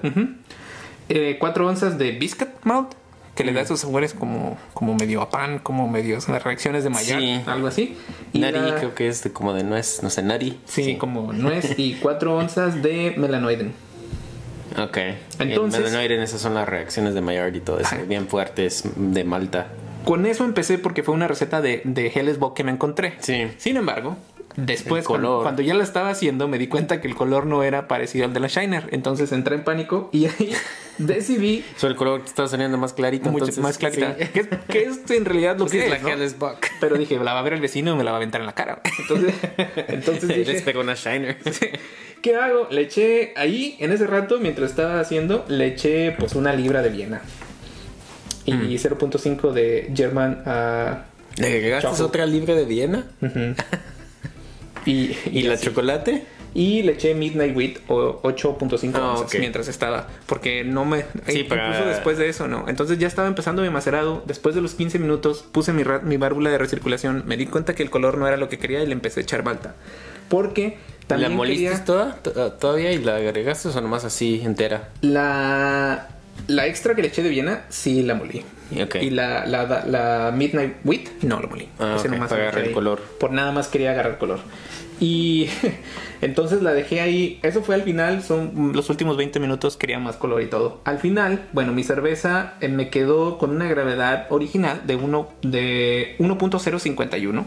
4 1.39 1.67
onzas 1.67 1.97
de 1.99 2.13
biscuit 2.13 2.51
malt. 2.65 2.89
Que 3.37 3.45
le 3.45 3.53
da 3.53 3.61
esos 3.61 3.79
sabores 3.81 4.15
como, 4.15 4.59
como 4.75 4.95
medio 4.95 5.21
a 5.23 5.31
pan, 5.31 5.59
como 5.61 5.87
medio 5.89 6.19
las 6.27 6.43
reacciones 6.43 6.83
de 6.85 6.91
Maillard, 6.91 7.21
Sí. 7.21 7.41
algo 7.47 7.69
así. 7.69 7.97
Y 8.33 8.41
Nari, 8.41 8.59
la- 8.59 8.75
creo 8.77 8.95
que 8.95 9.07
es 9.09 9.23
de, 9.23 9.33
como 9.33 9.53
de 9.53 9.63
nuez, 9.63 10.03
no 10.03 10.11
sé, 10.11 10.23
Nari. 10.23 10.59
sí, 10.65 10.97
como 10.97 11.33
nuez. 11.33 11.79
Y 11.79 11.95
4 11.97 12.37
onzas 12.37 12.83
de 12.83 13.15
melanoiden. 13.17 13.73
Ok. 14.79 14.97
Entonces- 15.39 15.81
Entonces. 15.81 15.95
en 15.95 16.21
esas 16.21 16.41
son 16.41 16.55
las 16.55 16.69
reacciones 16.69 17.15
de 17.15 17.21
Maillard 17.21 17.55
y 17.55 17.61
todo 17.61 17.79
eso. 17.79 17.95
Bien 18.09 18.27
fuertes 18.27 18.85
de 18.97 19.25
Malta. 19.25 19.69
Con 20.05 20.27
eso 20.27 20.45
empecé 20.45 20.79
porque 20.79 21.03
fue 21.03 21.15
una 21.15 21.29
receta 21.29 21.61
de, 21.61 21.83
de 21.85 22.09
Hellesbock 22.15 22.55
que 22.57 22.65
me 22.65 22.73
encontré. 22.73 23.15
Sí. 23.21 23.49
Sin 23.59 23.77
embargo, 23.77 24.17
después, 24.57 25.05
cuando, 25.07 25.41
cuando 25.43 25.63
ya 25.63 25.75
la 25.75 25.83
estaba 25.83 26.11
haciendo, 26.11 26.47
me 26.49 26.59
di 26.59 26.69
cuenta 26.69 27.01
que 27.01 27.09
el 27.09 27.15
color 27.15 27.47
no 27.47 27.63
era 27.63 27.89
parecido 27.89 28.25
al 28.25 28.33
de 28.33 28.41
la 28.41 28.49
Shiner. 28.49 28.89
Entonces 28.93 29.33
entré 29.33 29.57
en 29.57 29.65
pánico 29.65 30.09
y 30.13 30.27
ahí 30.27 30.53
decidí 30.99 31.65
So, 31.77 31.87
el 31.89 31.97
color 31.97 32.21
te 32.23 32.29
está 32.29 32.47
saliendo 32.49 32.79
más 32.79 32.93
clarito. 32.93 33.31
mucho 33.31 33.45
entonces, 33.47 33.63
más 33.63 33.79
clarita. 33.79 34.17
sí. 34.19 34.27
Que, 34.33 34.41
es- 34.41 34.49
que 34.69 34.83
es 34.85 35.11
en 35.11 35.25
realidad 35.25 35.53
lo 35.59 35.65
Pues 35.67 35.73
que 35.73 35.79
es 35.79 35.85
es, 35.85 35.91
la 35.91 35.99
¿no? 35.99 36.09
Hellesbock. 36.09 36.67
Pero 36.81 36.97
dije, 36.97 37.17
la 37.19 37.35
va 37.35 37.41
a 37.41 37.43
ver 37.43 37.53
el 37.55 37.61
vecino 37.61 37.93
y 37.95 37.97
me 37.97 38.05
la 38.05 38.11
va 38.13 38.17
a 38.17 38.21
aventar 38.21 38.41
en 38.41 38.47
la 38.47 38.55
cara. 38.55 38.81
Entonces, 38.99 39.35
entonces 39.89 40.25
Les 40.37 40.47
dije, 40.47 40.61
pegó 40.63 40.81
una 40.81 40.95
Shiner. 40.95 41.37
¿qué 42.23 42.35
hago? 42.37 42.69
Le 42.71 42.83
eché 42.83 43.33
ahí, 43.37 43.77
en 43.81 43.93
ese 43.93 44.07
rato, 44.07 44.39
mientras 44.41 44.71
estaba 44.71 45.01
haciendo, 45.01 45.45
le 45.49 45.67
eché 45.69 46.13
pues 46.19 46.35
una 46.35 46.53
libra 46.53 46.83
de 46.83 46.89
Viena. 46.91 47.21
Y 48.45 48.53
Mm. 48.53 48.69
0.5 48.79 49.53
de 49.53 49.93
German. 49.95 50.43
ah, 50.47 51.05
¿Le 51.37 51.47
agregaste 51.49 52.03
otra 52.03 52.25
libre 52.27 52.55
de 52.55 52.65
Viena? 52.65 53.07
y, 54.87 55.17
¿Y 55.33 55.43
la 55.43 55.55
así. 55.55 55.67
chocolate? 55.67 56.25
Y 56.59 56.83
le 56.85 56.93
eché 56.93 57.15
Midnight 57.15 57.55
Wheat 57.55 57.77
o 57.89 58.23
8.5 58.23 58.93
Ah, 58.95 59.13
onzas 59.13 59.39
mientras 59.39 59.69
estaba. 59.69 60.07
Porque 60.25 60.65
no 60.65 60.87
me. 60.87 61.03
Sí, 61.27 61.41
incluso 61.41 61.49
para- 61.51 61.85
después 61.87 62.17
de 62.17 62.31
eso, 62.31 62.49
¿no? 62.49 62.65
Entonces 62.67 62.99
ya 62.99 63.07
estaba 63.07 63.29
empezando 63.29 63.61
mi 63.61 63.69
macerado. 63.69 64.23
Después 64.27 64.55
de 64.55 64.63
los 64.63 64.73
15 64.75 64.99
minutos 64.99 65.45
puse 65.53 65.75
mi, 65.75 65.83
mi 66.05 66.17
válvula 66.17 66.49
de 66.49 66.57
recirculación. 66.57 67.25
Me 67.27 67.37
di 67.37 67.45
cuenta 67.47 67.75
que 67.75 67.83
el 67.83 67.91
color 67.91 68.17
no 68.17 68.27
era 68.27 68.39
lo 68.39 68.49
que 68.49 68.59
quería 68.59 68.83
y 68.83 68.87
le 68.87 68.93
empecé 68.95 69.21
a 69.21 69.23
echar 69.25 69.43
balta. 69.43 69.75
Porque 70.31 70.79
también 71.07 71.33
¿La 71.33 71.37
moliste 71.37 71.65
quería- 71.67 71.85
toda, 71.85 72.17
to- 72.23 72.53
todavía 72.53 72.91
y 72.93 72.99
la 73.05 73.17
agregaste 73.17 73.69
o 73.69 73.81
nomás 73.83 74.07
así 74.07 74.41
entera? 74.43 74.89
La, 75.03 76.09
la 76.49 76.67
extra 76.67 76.95
que 76.95 77.03
le 77.03 77.09
eché 77.09 77.23
de 77.23 77.29
Viena, 77.29 77.65
sí 77.69 78.03
la 78.03 78.15
molí. 78.15 78.43
Ok. 78.83 78.97
Y 79.03 79.11
la, 79.11 79.45
la, 79.47 79.85
la 79.87 80.33
Midnight 80.35 80.77
Wheat, 80.85 81.23
no 81.23 81.39
la 81.41 81.49
molí. 81.49 81.69
Ah, 81.79 81.97
nomás 82.09 82.31
para 82.31 82.43
agarrar 82.45 82.65
el 82.65 82.73
color. 82.73 83.01
Por 83.21 83.31
nada 83.31 83.53
más 83.53 83.69
quería 83.69 83.91
agarrar 83.93 84.17
color. 84.19 84.41
Y 85.01 85.49
entonces 86.21 86.63
la 86.63 86.73
dejé 86.73 87.01
ahí. 87.01 87.41
Eso 87.43 87.63
fue 87.63 87.75
al 87.75 87.83
final. 87.83 88.23
Son 88.23 88.73
los 88.75 88.91
últimos 88.91 89.17
20 89.17 89.41
minutos. 89.41 89.77
Quería 89.77 89.99
más 89.99 90.17
color 90.17 90.43
y 90.43 90.47
todo. 90.47 90.81
Al 90.85 90.99
final, 90.99 91.47
bueno, 91.53 91.73
mi 91.73 91.85
cerveza 91.85 92.55
eh, 92.61 92.69
me 92.69 92.91
quedó 92.91 93.39
con 93.39 93.51
una 93.51 93.69
gravedad 93.69 94.27
original 94.31 94.83
de, 94.87 94.97
uno, 94.97 95.29
de 95.43 96.17
1.051. 96.19 97.45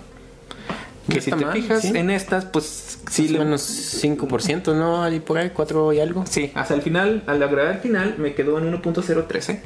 Que 1.09 1.21
si 1.21 1.31
te 1.31 1.37
mal, 1.37 1.53
fijas 1.53 1.81
sí. 1.81 1.91
en 1.95 2.11
estas, 2.11 2.45
pues 2.45 2.89
Sí, 3.09 3.27
sí 3.27 3.33
le, 3.33 3.39
menos 3.39 3.61
5%, 4.03 4.75
¿no? 4.75 5.03
Ahí 5.03 5.19
por 5.19 5.37
ahí, 5.37 5.49
4 5.49 5.93
y 5.93 5.99
algo. 5.99 6.25
Sí, 6.27 6.51
hasta 6.53 6.75
el 6.75 6.81
final, 6.83 7.23
a 7.25 7.33
la 7.33 7.47
gravedad 7.47 7.81
final 7.81 8.15
me 8.19 8.35
quedó 8.35 8.59
en 8.59 8.71
1.013. 8.71 9.59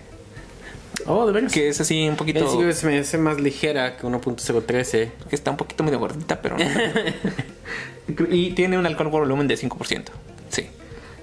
Oh, 1.05 1.25
de 1.27 1.33
veras. 1.33 1.51
Que 1.51 1.67
es 1.69 1.79
así 1.81 2.07
un 2.07 2.15
poquito. 2.15 2.48
Sí, 2.50 2.74
se 2.74 2.88
me 2.88 3.00
hace 3.00 3.17
más 3.17 3.39
ligera 3.39 3.98
que 3.98 4.07
1.013. 4.07 5.10
Que 5.29 5.36
está 5.36 5.51
un 5.51 5.57
poquito 5.57 5.83
medio 5.83 6.00
gordita, 6.00 6.41
pero 6.41 6.57
no. 6.57 6.65
y 8.29 8.51
tiene 8.51 8.77
un 8.77 8.86
alcohol 8.86 9.10
por 9.12 9.22
volumen 9.22 9.48
de 9.48 9.55
5%. 9.55 10.03
Sí. 10.50 10.67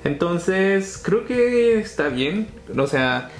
Entonces, 0.04 1.00
creo 1.02 1.26
que 1.26 1.78
está 1.78 2.08
bien. 2.08 2.48
O 2.76 2.86
sea, 2.86 3.30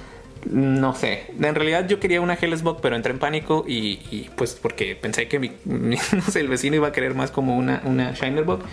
no 0.49 0.95
sé. 0.95 1.27
En 1.39 1.55
realidad 1.55 1.87
yo 1.87 1.99
quería 1.99 2.21
una 2.21 2.33
Hellesbock, 2.35 2.81
pero 2.81 2.95
entré 2.95 3.11
en 3.11 3.19
pánico 3.19 3.63
y, 3.67 3.99
y, 4.11 4.29
pues 4.35 4.53
porque 4.59 4.95
pensé 4.95 5.27
que 5.27 5.39
mi, 5.39 5.51
mi- 5.65 5.97
no 6.13 6.21
sé, 6.21 6.39
el 6.39 6.47
vecino 6.47 6.75
iba 6.75 6.87
a 6.87 6.91
querer 6.91 7.13
más 7.13 7.31
como 7.31 7.57
una, 7.57 7.81
una 7.85 8.13
Shinerbock. 8.13 8.63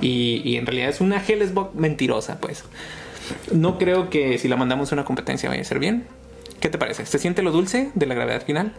Y, 0.00 0.42
y 0.44 0.56
en 0.56 0.66
realidad 0.66 0.90
es 0.90 1.00
una 1.00 1.22
Hellesbock 1.24 1.74
mentirosa, 1.74 2.38
pues. 2.40 2.64
No 3.52 3.78
creo 3.78 4.08
que 4.10 4.38
si 4.38 4.46
la 4.46 4.56
mandamos 4.56 4.92
a 4.92 4.94
una 4.94 5.04
competencia 5.04 5.48
vaya 5.48 5.62
a 5.62 5.64
ser 5.64 5.78
bien. 5.80 6.06
¿Qué 6.60 6.68
te 6.68 6.78
parece? 6.78 7.06
¿Se 7.06 7.18
siente 7.18 7.42
lo 7.42 7.50
dulce 7.52 7.90
de 7.94 8.06
la 8.06 8.14
gravedad 8.14 8.44
final? 8.44 8.72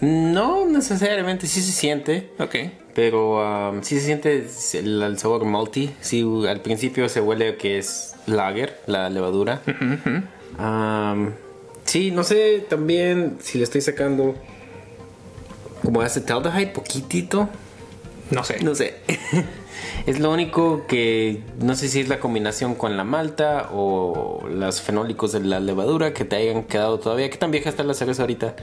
No 0.00 0.66
necesariamente, 0.66 1.46
sí 1.46 1.62
se 1.62 1.72
siente. 1.72 2.30
Ok. 2.38 2.56
Pero 2.94 3.70
um, 3.70 3.82
sí 3.82 3.98
se 3.98 4.06
siente 4.06 4.46
el, 4.74 5.02
el 5.02 5.18
sabor 5.18 5.44
malty. 5.44 5.90
Sí, 6.00 6.24
al 6.48 6.60
principio 6.60 7.08
se 7.08 7.20
huele 7.20 7.56
que 7.56 7.78
es 7.78 8.14
lager, 8.26 8.80
la 8.86 9.08
levadura. 9.10 9.62
Um, 10.58 11.32
Sí, 11.86 12.10
no 12.10 12.24
sé 12.24 12.66
también 12.68 13.38
si 13.40 13.58
le 13.58 13.64
estoy 13.64 13.80
sacando 13.80 14.34
como 15.82 16.00
acetaldehyde, 16.00 16.66
poquitito. 16.72 17.48
No 18.30 18.42
sé. 18.42 18.58
No 18.62 18.74
sé. 18.74 18.96
es 20.06 20.18
lo 20.20 20.30
único 20.30 20.86
que 20.86 21.42
no 21.60 21.74
sé 21.74 21.88
si 21.88 22.00
es 22.00 22.08
la 22.08 22.20
combinación 22.20 22.74
con 22.74 22.96
la 22.96 23.04
malta 23.04 23.70
o 23.72 24.46
los 24.48 24.80
fenólicos 24.80 25.32
de 25.32 25.40
la 25.40 25.60
levadura 25.60 26.12
que 26.12 26.24
te 26.24 26.36
hayan 26.36 26.64
quedado 26.64 26.98
todavía. 26.98 27.30
¿Qué 27.30 27.36
tan 27.36 27.50
vieja 27.50 27.70
está 27.70 27.82
la 27.82 27.94
cerveza 27.94 28.22
ahorita? 28.22 28.54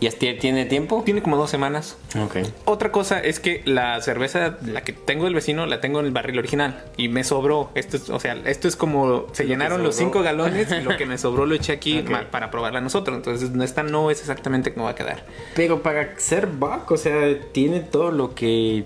¿Ya 0.00 0.10
tiene 0.12 0.64
tiempo? 0.64 1.02
Tiene 1.04 1.22
como 1.22 1.36
dos 1.36 1.50
semanas. 1.50 1.98
Ok. 2.18 2.36
Otra 2.64 2.90
cosa 2.90 3.20
es 3.20 3.38
que 3.38 3.60
la 3.66 4.00
cerveza, 4.00 4.56
la 4.64 4.82
que 4.82 4.94
tengo 4.94 5.24
del 5.24 5.34
vecino, 5.34 5.66
la 5.66 5.80
tengo 5.82 6.00
en 6.00 6.06
el 6.06 6.12
barril 6.12 6.38
original 6.38 6.84
y 6.96 7.08
me 7.08 7.22
sobró. 7.22 7.70
Esto 7.74 7.98
es, 7.98 8.08
o 8.08 8.18
sea, 8.18 8.34
esto 8.46 8.66
es 8.66 8.76
como 8.76 9.26
se 9.32 9.44
llenaron 9.44 9.82
los 9.82 9.96
cinco 9.96 10.22
galones 10.22 10.72
y 10.72 10.80
lo 10.80 10.96
que 10.96 11.04
me 11.04 11.18
sobró 11.18 11.44
lo 11.44 11.54
eché 11.54 11.74
aquí 11.74 12.02
para 12.30 12.50
probarla 12.50 12.80
nosotros. 12.80 13.14
Entonces, 13.14 13.50
esta 13.62 13.82
no 13.82 14.10
es 14.10 14.20
exactamente 14.20 14.72
como 14.72 14.86
va 14.86 14.92
a 14.92 14.94
quedar. 14.94 15.26
Pero 15.54 15.82
para 15.82 16.18
ser 16.18 16.46
Buck, 16.46 16.90
o 16.90 16.96
sea, 16.96 17.38
tiene 17.52 17.80
todo 17.80 18.10
lo 18.10 18.34
que 18.34 18.84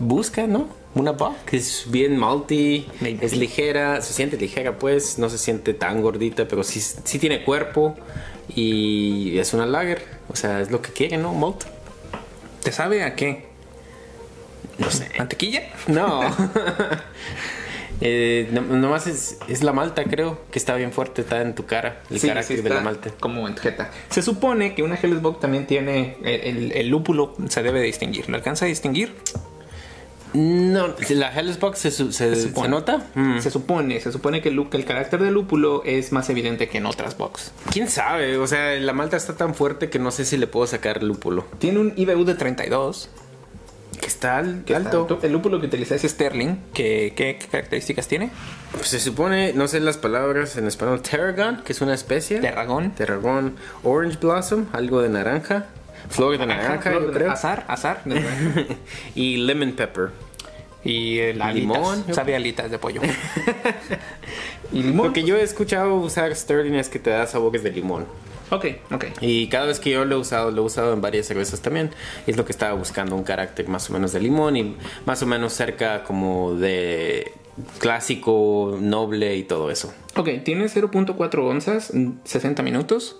busca, 0.00 0.46
¿no? 0.46 0.68
Una 0.94 1.12
Buck. 1.12 1.36
Es 1.52 1.84
bien 1.88 2.16
malty, 2.16 2.86
Maybe. 3.00 3.24
es 3.24 3.36
ligera, 3.36 4.00
se 4.02 4.12
siente 4.12 4.36
ligera, 4.36 4.76
pues, 4.78 5.18
no 5.18 5.30
se 5.30 5.38
siente 5.38 5.72
tan 5.74 6.02
gordita, 6.02 6.48
pero 6.48 6.64
sí, 6.64 6.80
sí 6.80 7.18
tiene 7.20 7.44
cuerpo 7.44 7.94
y 8.56 9.38
es 9.38 9.54
una 9.54 9.66
lager. 9.66 10.02
O 10.28 10.34
sea, 10.36 10.60
es 10.60 10.70
lo 10.72 10.82
que 10.82 10.90
quiere, 10.92 11.16
¿no? 11.16 11.32
Malt. 11.34 11.62
¿Te 12.64 12.72
sabe 12.72 13.04
a 13.04 13.14
qué? 13.14 13.46
No 14.78 14.90
sé. 14.90 15.08
¿Mantequilla? 15.18 15.62
No. 15.86 16.22
Eh, 18.02 18.48
no- 18.50 18.62
nomás 18.62 19.06
es, 19.06 19.36
es 19.46 19.62
la 19.62 19.74
malta, 19.74 20.04
creo, 20.04 20.40
que 20.50 20.58
está 20.58 20.74
bien 20.74 20.90
fuerte, 20.90 21.20
está 21.20 21.42
en 21.42 21.54
tu 21.54 21.66
cara, 21.66 22.00
el 22.10 22.18
carácter 22.18 22.62
de 22.62 22.70
la 22.70 22.80
malta. 22.80 23.10
Como 23.20 23.46
en 23.46 23.54
jeta. 23.58 23.90
Se 24.08 24.22
supone 24.22 24.74
que 24.74 24.82
una 24.82 24.94
Hellesbock 24.94 25.38
también 25.38 25.66
tiene 25.66 26.16
el, 26.24 26.40
el- 26.40 26.72
el 26.72 26.88
lúpulo, 26.88 27.36
se 27.50 27.62
debe 27.62 27.80
de 27.80 27.84
distinguir. 27.84 28.26
¿Lo 28.30 28.36
alcanza 28.36 28.64
a 28.64 28.68
distinguir? 28.68 29.14
No, 30.32 30.94
la 31.10 31.32
Hellesbox 31.32 31.78
se, 31.78 31.90
se, 31.90 32.12
Se 32.12 32.68
nota. 32.68 33.06
Mm. 33.14 33.40
Se 33.40 33.50
supone, 33.50 34.00
se 34.00 34.12
supone 34.12 34.40
que 34.40 34.48
el, 34.48 34.84
carácter 34.84 35.20
del 35.22 35.34
lúpulo 35.34 35.82
es 35.84 36.12
más 36.12 36.30
evidente 36.30 36.68
que 36.68 36.78
en 36.78 36.86
otras 36.86 37.16
box. 37.18 37.52
¿Quién 37.72 37.88
sabe? 37.88 38.36
O 38.38 38.46
sea, 38.46 38.74
la 38.76 38.92
malta 38.92 39.16
está 39.16 39.36
tan 39.36 39.54
fuerte 39.54 39.90
que 39.90 39.98
no 39.98 40.10
sé 40.10 40.24
si 40.24 40.36
le 40.36 40.46
puedo 40.46 40.66
sacar 40.66 41.02
lúpulo. 41.02 41.44
Tiene 41.58 41.80
un 41.80 41.92
IBU 41.96 42.24
de 42.24 42.34
32. 42.34 43.08
Que 44.00 44.06
está 44.06 44.38
al- 44.38 44.62
que 44.64 44.74
alto. 44.74 45.06
está 45.10 45.26
El 45.26 45.32
lúpulo 45.32 45.60
que 45.60 45.66
utiliza 45.66 45.94
es 45.94 46.02
Sterling. 46.02 46.56
¿Qué, 46.72 47.12
qué- 47.14 47.36
qué 47.38 47.46
características 47.48 48.08
tiene? 48.08 48.30
Pues 48.72 48.88
se 48.88 48.98
supone, 49.00 49.52
no 49.52 49.68
sé 49.68 49.78
las 49.80 49.98
palabras 49.98 50.56
en 50.56 50.66
español, 50.66 51.02
Tarragon, 51.02 51.62
que 51.64 51.72
es 51.72 51.80
una 51.82 51.92
especie. 51.92 52.38
Terragón. 52.40 52.92
Tarragón. 52.92 53.56
Orange 53.82 54.16
Blossom, 54.18 54.66
algo 54.72 55.02
de 55.02 55.10
naranja. 55.10 55.66
Flor 56.08 56.38
de 56.38 56.46
naranja, 56.46 56.92
yo 56.92 57.12
creo. 57.12 57.30
Azar, 57.30 57.64
azar. 57.68 58.02
y 59.14 59.36
Lemon 59.36 59.72
Pepper. 59.72 60.10
y 60.84 61.18
el 61.18 61.42
alitas. 61.42 61.76
Limón. 61.76 62.04
Sabe 62.14 62.34
alitas 62.34 62.70
de 62.70 62.78
pollo. 62.78 63.00
y 64.72 64.82
limón. 64.82 65.08
Lo 65.08 65.12
que 65.12 65.24
yo 65.24 65.36
he 65.36 65.42
escuchado 65.42 65.94
usar 65.96 66.34
Sterling 66.34 66.74
es 66.74 66.88
que 66.88 66.98
te 66.98 67.10
da 67.10 67.26
sabores 67.26 67.62
de 67.62 67.70
limón. 67.70 68.06
Ok, 68.50 68.66
ok. 68.90 69.04
Y 69.20 69.46
cada 69.46 69.66
vez 69.66 69.78
que 69.78 69.90
yo 69.90 70.04
lo 70.04 70.16
he 70.16 70.18
usado, 70.18 70.50
lo 70.50 70.62
he 70.62 70.64
usado 70.64 70.92
en 70.92 71.00
varias 71.00 71.26
cervezas 71.26 71.60
también. 71.60 71.90
Es 72.26 72.36
lo 72.36 72.44
que 72.44 72.50
estaba 72.50 72.74
buscando, 72.74 73.14
un 73.14 73.22
carácter 73.22 73.68
más 73.68 73.88
o 73.90 73.92
menos 73.92 74.12
de 74.12 74.18
limón 74.20 74.56
y 74.56 74.76
más 75.06 75.22
o 75.22 75.26
menos 75.26 75.52
cerca 75.52 76.02
como 76.02 76.54
de 76.54 77.30
clásico, 77.78 78.76
noble 78.80 79.36
y 79.36 79.44
todo 79.44 79.70
eso. 79.70 79.92
Ok, 80.16 80.30
tiene 80.44 80.64
0.4 80.64 81.38
onzas, 81.46 81.94
mm, 81.94 82.10
60 82.24 82.62
minutos. 82.64 83.16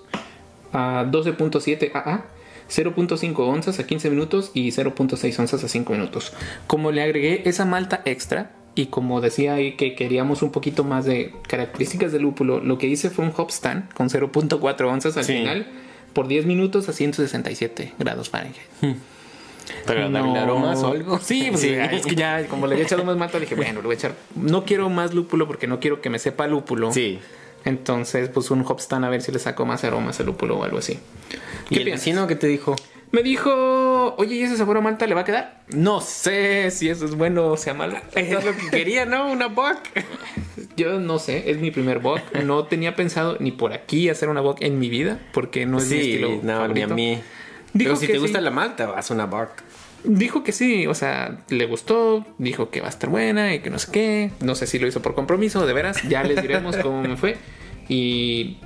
A 0.72 1.04
12.7 1.08 1.92
AA. 1.94 2.25
0.5 2.70 3.38
onzas 3.40 3.78
a 3.78 3.86
15 3.86 4.10
minutos 4.10 4.50
y 4.54 4.68
0.6 4.70 5.38
onzas 5.38 5.64
a 5.64 5.68
5 5.68 5.92
minutos. 5.92 6.32
Como 6.66 6.92
le 6.92 7.02
agregué 7.02 7.42
esa 7.46 7.64
malta 7.64 8.02
extra 8.04 8.52
y 8.74 8.86
como 8.86 9.20
decía 9.20 9.54
ahí 9.54 9.72
que 9.76 9.94
queríamos 9.94 10.42
un 10.42 10.52
poquito 10.52 10.84
más 10.84 11.04
de 11.04 11.34
características 11.48 12.12
del 12.12 12.22
lúpulo, 12.22 12.60
lo 12.60 12.78
que 12.78 12.86
hice 12.86 13.10
fue 13.10 13.24
un 13.24 13.32
hop 13.36 13.50
stand 13.50 13.92
con 13.94 14.08
0.4 14.08 14.88
onzas 14.88 15.16
al 15.16 15.24
Sí. 15.24 15.32
final 15.34 15.66
por 16.12 16.28
10 16.28 16.46
minutos 16.46 16.88
a 16.88 16.92
167 16.92 17.92
grados 17.98 18.30
Fahrenheit. 18.30 18.56
Para 19.86 20.08
No. 20.08 20.18
darle 20.18 20.38
aromas 20.38 20.82
o 20.82 20.88
algo. 20.88 21.18
Sí, 21.20 21.46
pues 21.50 21.62
ya, 21.62 21.84
es 21.86 22.04
que 22.04 22.16
ya, 22.16 22.46
como 22.48 22.66
le 22.66 22.74
había 22.74 22.84
echado 22.84 23.04
más 23.04 23.16
malta, 23.16 23.38
dije, 23.38 23.54
bueno, 23.56 23.80
le 23.80 23.86
voy 23.86 23.94
a 23.94 23.98
echar. 23.98 24.14
No 24.34 24.64
quiero 24.64 24.88
más 24.90 25.14
lúpulo 25.14 25.46
porque 25.46 25.66
no 25.68 25.78
quiero 25.80 26.00
que 26.00 26.10
me 26.10 26.18
sepa 26.18 26.46
lúpulo. 26.48 26.92
Sí. 26.92 27.20
Entonces, 27.64 28.29
pues 28.29 28.50
un 28.50 28.64
hopstand 28.67 29.05
a 29.05 29.09
ver 29.09 29.23
si 29.23 29.33
le 29.33 29.38
saco 29.38 29.67
más 29.67 29.85
aromas 29.85 30.19
al 30.21 30.26
lúpulo 30.26 30.59
o 30.59 30.64
algo 30.64 30.79
así. 30.79 30.99
¿Y 31.69 31.76
el 31.79 31.85
piensas? 31.85 32.07
vecino 32.07 32.26
qué 32.26 32.37
te 32.37 32.47
dijo? 32.47 32.76
Me 33.12 33.23
dijo, 33.25 34.14
oye, 34.19 34.37
¿y 34.37 34.43
ese 34.45 34.57
sabor 34.57 34.76
a 34.76 34.81
malta 34.81 35.05
le 35.07 35.14
va 35.17 35.23
a 35.23 35.25
quedar? 35.25 35.62
No 35.75 36.00
sé 36.00 36.71
si 36.71 36.88
eso 36.88 37.05
es 37.05 37.17
bueno 37.17 37.49
o 37.49 37.57
sea 37.57 37.75
malo. 37.75 37.97
Es 38.14 38.31
lo 38.45 38.57
que 38.57 38.71
quería, 38.71 39.05
¿no? 39.05 39.31
Una 39.31 39.49
buck. 39.49 39.79
Yo 40.76 41.00
no 41.00 41.19
sé, 41.19 41.50
es 41.50 41.59
mi 41.59 41.71
primer 41.73 41.99
bock. 41.99 42.21
No 42.45 42.64
tenía 42.64 42.95
pensado 42.95 43.37
ni 43.40 43.50
por 43.50 43.73
aquí 43.73 44.09
hacer 44.09 44.29
una 44.29 44.40
bock 44.40 44.59
en 44.62 44.79
mi 44.79 44.88
vida 44.88 45.19
porque 45.33 45.67
no 45.67 45.79
es 45.79 45.88
mi 45.88 46.00
Sí, 46.00 46.11
estilo 46.12 46.40
no, 46.43 46.69
ni 46.69 46.83
a 46.83 46.87
mí. 46.87 47.21
Dijo 47.73 47.90
Pero 47.90 47.97
si 47.97 48.07
te 48.07 48.19
gusta 48.19 48.40
la 48.40 48.50
malta, 48.50 48.93
haz 48.97 49.11
una 49.11 49.26
buck. 49.26 49.50
Dijo 50.04 50.42
que 50.42 50.52
sí, 50.52 50.87
o 50.87 50.95
sea, 50.95 51.38
le 51.50 51.66
gustó, 51.66 52.25
dijo 52.38 52.71
que 52.71 52.80
va 52.80 52.87
a 52.87 52.90
estar 52.90 53.11
buena 53.11 53.54
y 53.54 53.61
que 53.61 53.69
no 53.71 53.78
sé 53.78 53.92
qué. 53.92 54.30
No 54.40 54.54
sé 54.54 54.66
si 54.66 54.78
lo 54.78 54.87
hizo 54.87 55.02
por 55.02 55.14
compromiso, 55.14 55.66
de 55.66 55.73
veras, 55.73 55.99
ya 56.09 56.23
les 56.23 56.40
diremos 56.40 56.76
cómo 56.83 57.02
me 57.02 57.16
fue. 57.16 57.37
Y, 57.88 58.57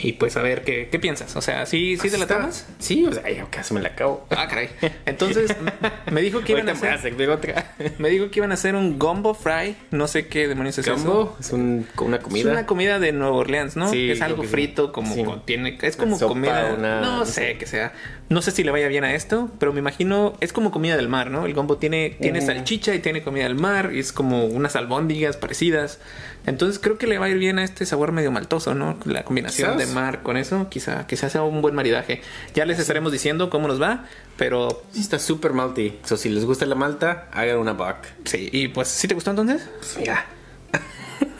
y 0.00 0.12
pues 0.12 0.36
a 0.36 0.42
ver 0.42 0.62
qué, 0.62 0.88
qué 0.90 0.98
piensas. 1.00 1.34
O 1.36 1.40
sea, 1.42 1.66
¿sí, 1.66 1.96
sí 1.96 2.10
te 2.10 2.18
la 2.18 2.26
tomas? 2.26 2.66
Sí, 2.78 3.04
o 3.06 3.12
sea, 3.12 3.28
ya 3.30 3.44
casi 3.50 3.74
me 3.74 3.80
la 3.80 3.88
acabo. 3.88 4.24
Ah, 4.30 4.46
caray. 4.48 4.68
Entonces, 5.06 5.56
me 6.12 6.20
dijo 6.22 6.40
que 6.42 6.52
iban 6.52 6.68
a 6.68 6.74
me 6.74 6.88
hacer. 6.88 7.28
otra. 7.30 7.74
Me 7.98 8.08
dijo 8.10 8.30
que 8.30 8.38
iban 8.38 8.50
a 8.52 8.54
hacer 8.54 8.76
un 8.76 8.98
gumbo 8.98 9.34
fry. 9.34 9.74
No 9.90 10.06
sé 10.06 10.28
qué 10.28 10.46
demonios 10.46 10.78
es 10.78 10.86
eso. 10.86 10.94
Combo 10.94 11.36
es 11.40 11.50
un- 11.50 11.86
una 11.98 12.18
Es 12.18 12.22
comida. 12.22 12.52
una 12.52 12.66
comida 12.66 12.98
de 13.00 13.12
Nueva 13.12 13.34
Orleans, 13.36 13.74
¿no? 13.76 13.90
Sí, 13.90 14.10
es 14.10 14.22
algo 14.22 14.42
que 14.42 14.48
frito, 14.48 14.92
como 14.92 15.14
Sí. 15.14 15.24
contiene. 15.24 15.76
Es 15.82 15.96
como 15.96 16.16
sopa, 16.18 16.34
comida. 16.34 16.74
una- 16.78 17.00
no 17.00 17.18
no 17.18 17.26
sé 17.26 17.56
qué 17.58 17.66
sea. 17.66 17.92
No 18.28 18.40
sé 18.40 18.50
si 18.50 18.64
le 18.64 18.70
vaya 18.70 18.88
bien 18.88 19.04
a 19.04 19.14
esto, 19.14 19.50
pero 19.58 19.74
me 19.74 19.80
imagino. 19.80 20.34
Es 20.40 20.54
como 20.54 20.70
comida 20.70 20.96
del 20.96 21.08
mar, 21.08 21.30
¿no? 21.30 21.44
El 21.44 21.52
gombo 21.52 21.76
tiene, 21.76 22.16
tiene 22.18 22.40
Mm. 22.40 22.46
salchicha 22.46 22.94
y 22.94 23.00
tiene 23.00 23.22
comida 23.22 23.42
del 23.44 23.56
mar. 23.56 23.90
Y 23.92 23.98
es 23.98 24.10
como 24.12 24.46
unas 24.46 24.74
albóndigas 24.74 25.36
parecidas. 25.36 25.98
Entonces 26.46 26.78
creo 26.78 26.96
que 26.96 27.06
le 27.06 27.18
va 27.18 27.26
a 27.26 27.28
ir 27.28 27.36
bien 27.36 27.58
a 27.58 27.64
este 27.64 27.84
sabor 27.84 28.10
medio 28.12 28.30
maltoso, 28.32 28.74
¿no? 28.74 28.98
La 29.04 29.24
combinación 29.24 29.74
Quizás. 29.76 29.88
de 29.88 29.94
mar 29.94 30.22
con 30.22 30.38
eso, 30.38 30.68
quizá, 30.70 31.06
quizá 31.06 31.28
sea 31.28 31.42
un 31.42 31.60
buen 31.60 31.74
maridaje. 31.74 32.22
Ya 32.54 32.64
les 32.64 32.78
estaremos 32.78 33.12
diciendo 33.12 33.50
cómo 33.50 33.68
nos 33.68 33.80
va, 33.82 34.06
pero 34.38 34.82
Sí, 34.92 35.00
está 35.00 35.18
súper 35.18 35.52
malty. 35.52 35.98
So, 36.04 36.16
si 36.16 36.30
les 36.30 36.46
gusta 36.46 36.64
la 36.64 36.74
malta, 36.74 37.28
hagan 37.32 37.58
una 37.58 37.74
buck. 37.74 37.96
sí. 38.24 38.48
Y 38.50 38.68
pues, 38.68 38.88
¿sí 38.88 39.08
te 39.08 39.14
gustó 39.14 39.30
entonces? 39.30 39.68
Pues 39.78 39.98
mira. 39.98 40.24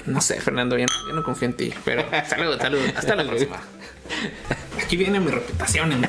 No 0.04 0.20
sé, 0.20 0.40
Fernando, 0.40 0.76
yo 0.76 0.86
no, 0.86 1.14
no 1.14 1.22
confío 1.22 1.46
en 1.48 1.54
ti, 1.56 1.72
pero 1.84 2.04
salud, 2.28 2.58
salud. 2.60 2.80
Hasta 2.96 3.14
la 3.14 3.24
próxima. 3.24 3.56
Aquí 4.82 4.96
viene 4.96 5.20
mi 5.20 5.30
reputación. 5.30 6.06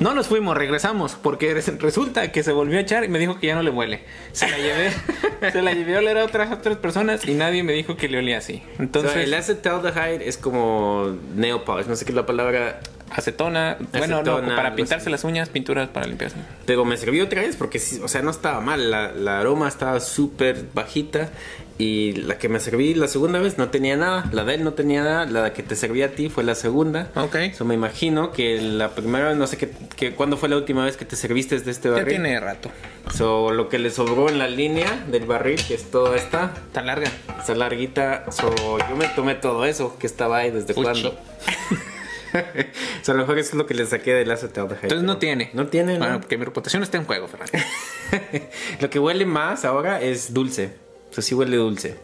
No 0.00 0.12
nos 0.12 0.26
fuimos, 0.26 0.56
regresamos, 0.56 1.12
porque 1.14 1.54
res- 1.54 1.78
resulta 1.78 2.30
que 2.32 2.42
se 2.42 2.52
volvió 2.52 2.78
a 2.78 2.80
echar 2.82 3.04
y 3.04 3.08
me 3.08 3.18
dijo 3.18 3.38
que 3.38 3.46
ya 3.46 3.54
no 3.54 3.62
le 3.62 3.70
huele. 3.70 4.02
Se 4.32 4.48
la 4.50 4.58
llevé, 4.58 4.90
se 5.52 5.62
la 5.62 5.72
llevé 5.72 5.94
a 5.96 5.98
oler 6.00 6.18
a 6.18 6.24
otras, 6.24 6.52
otras 6.52 6.76
personas 6.78 7.26
y 7.26 7.34
nadie 7.34 7.62
me 7.62 7.72
dijo 7.72 7.96
que 7.96 8.08
le 8.08 8.18
olía 8.18 8.38
así. 8.38 8.54
Entonces, 8.78 8.80
Entonces, 9.12 9.24
el 9.24 9.34
acetaldehyde 9.34 10.28
es 10.28 10.36
como 10.36 11.16
nail 11.36 11.60
polish, 11.64 11.86
no 11.86 11.94
sé 11.96 12.04
qué 12.04 12.10
es 12.10 12.16
la 12.16 12.26
palabra, 12.26 12.80
acetona, 13.10 13.78
bueno, 13.96 14.22
no, 14.24 14.44
para 14.56 14.74
pintarse 14.74 15.08
las 15.10 15.22
uñas, 15.22 15.48
pinturas 15.48 15.88
para 15.88 16.06
limpiarse. 16.06 16.36
pero 16.66 16.84
me 16.84 16.96
sirvió 16.96 17.24
otra 17.24 17.42
vez 17.42 17.54
porque, 17.54 17.80
o 18.02 18.08
sea, 18.08 18.20
no 18.20 18.32
estaba 18.32 18.60
mal, 18.60 18.90
la, 18.90 19.12
la 19.12 19.38
aroma 19.40 19.68
estaba 19.68 20.00
súper 20.00 20.64
bajita 20.74 21.30
y 21.76 22.12
la 22.12 22.38
que 22.38 22.48
me 22.48 22.60
serví 22.60 22.94
la 22.94 23.08
segunda 23.08 23.40
vez 23.40 23.58
no 23.58 23.68
tenía 23.70 23.96
nada, 23.96 24.28
la 24.32 24.44
de 24.44 24.54
él 24.54 24.62
no 24.64 24.74
tenía 24.74 25.02
nada, 25.02 25.26
la 25.26 25.52
que 25.52 25.62
te 25.64 25.74
serví 25.74 26.02
a 26.02 26.14
ti 26.14 26.28
fue 26.28 26.44
la 26.44 26.54
segunda. 26.54 27.10
Ok. 27.16 27.36
So, 27.56 27.64
me 27.64 27.74
imagino 27.74 28.30
que 28.30 28.60
la 28.60 28.94
primera 28.94 29.28
vez, 29.28 29.36
no 29.36 29.46
sé 29.48 29.56
qué, 29.56 29.70
qué- 29.96 30.12
cuándo 30.14 30.36
fue 30.36 30.48
la 30.48 30.56
última 30.56 30.84
vez 30.84 30.96
que 30.96 31.04
te 31.04 31.16
serviste 31.16 31.58
de 31.58 31.70
este 31.70 31.88
Ya 31.88 31.94
barril. 31.96 32.08
tiene 32.10 32.38
rato. 32.38 32.70
So, 33.12 33.50
lo 33.50 33.68
que 33.68 33.78
le 33.80 33.90
sobró 33.90 34.28
en 34.28 34.38
la 34.38 34.46
línea 34.48 35.04
del 35.10 35.24
barril, 35.26 35.60
que 35.66 35.74
es 35.74 35.90
toda 35.90 36.16
esta, 36.16 36.54
Tan 36.72 36.86
larga. 36.86 37.10
esa 37.42 37.54
larguita, 37.56 38.24
so, 38.30 38.54
yo 38.88 38.94
me 38.96 39.06
tomé 39.08 39.34
todo 39.34 39.64
eso 39.64 39.96
que 39.98 40.06
estaba 40.06 40.38
ahí 40.38 40.50
desde 40.52 40.74
cuando. 40.74 41.14
so, 43.02 43.12
a 43.12 43.14
lo 43.14 43.20
mejor 43.22 43.38
eso 43.38 43.50
es 43.50 43.54
lo 43.54 43.66
que 43.66 43.74
le 43.74 43.86
saqué 43.86 44.14
del 44.14 44.30
acetaldehyde. 44.30 44.82
Entonces 44.84 45.04
no 45.06 45.18
tiene. 45.18 45.50
No 45.54 45.66
tiene, 45.66 45.98
Bueno, 45.98 46.14
no. 46.14 46.20
porque 46.20 46.38
mi 46.38 46.44
reputación 46.44 46.82
está 46.82 46.98
en 46.98 47.04
juego, 47.04 47.28
Fernando. 47.28 47.52
lo 48.80 48.90
que 48.90 48.98
huele 48.98 49.26
más 49.26 49.64
ahora 49.64 50.00
es 50.00 50.32
dulce. 50.32 50.83
Eso 51.14 51.22
sí 51.22 51.32
huele 51.36 51.56
dulce. 51.58 51.96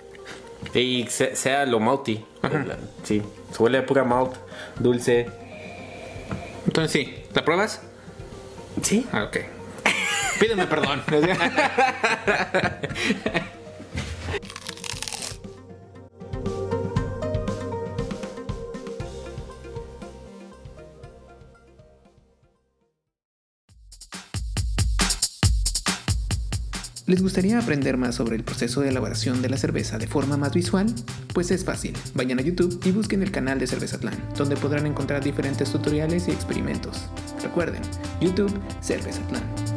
Y 0.73 1.05
se- 1.09 1.35
sea 1.35 1.67
lo 1.67 1.81
malty. 1.81 2.25
La- 2.43 2.79
Sí, 3.03 3.23
se 3.53 3.61
huele 3.61 3.79
a 3.79 3.85
pura 3.87 4.05
malt, 4.05 4.37
dulce. 4.79 5.27
Entonces 6.65 6.93
sí, 6.93 7.25
¿la 7.35 7.45
pruebas? 7.45 7.83
Sí. 8.83 9.05
Ah, 9.11 9.25
ok. 9.25 9.39
Pídeme 10.39 10.69
perdón. 10.69 11.03
¿Les 27.11 27.23
gustaría 27.23 27.59
aprender 27.59 27.97
más 27.97 28.15
sobre 28.15 28.37
el 28.37 28.45
proceso 28.45 28.83
de 28.83 28.91
elaboración 28.91 29.43
de 29.43 29.49
la 29.49 29.57
cerveza 29.57 29.99
de 29.99 30.07
forma 30.07 30.37
más 30.37 30.55
visual? 30.55 30.87
Pues 31.35 31.51
es 31.51 31.65
fácil. 31.65 31.93
Vayan 32.15 32.39
a 32.39 32.43
YouTube 32.43 32.81
y 32.85 32.93
busquen 32.93 33.21
el 33.25 33.33
canal 33.33 33.59
de 33.59 33.67
Cervezatlán, 33.67 34.15
donde 34.39 34.55
podrán 34.55 34.87
encontrar 34.87 35.21
diferentes 35.25 35.73
tutoriales 35.73 36.29
y 36.29 36.31
experimentos. 36.31 37.09
Recuerden, 37.43 37.83
YouTube 38.21 38.57
Cervezatlán. 38.81 39.70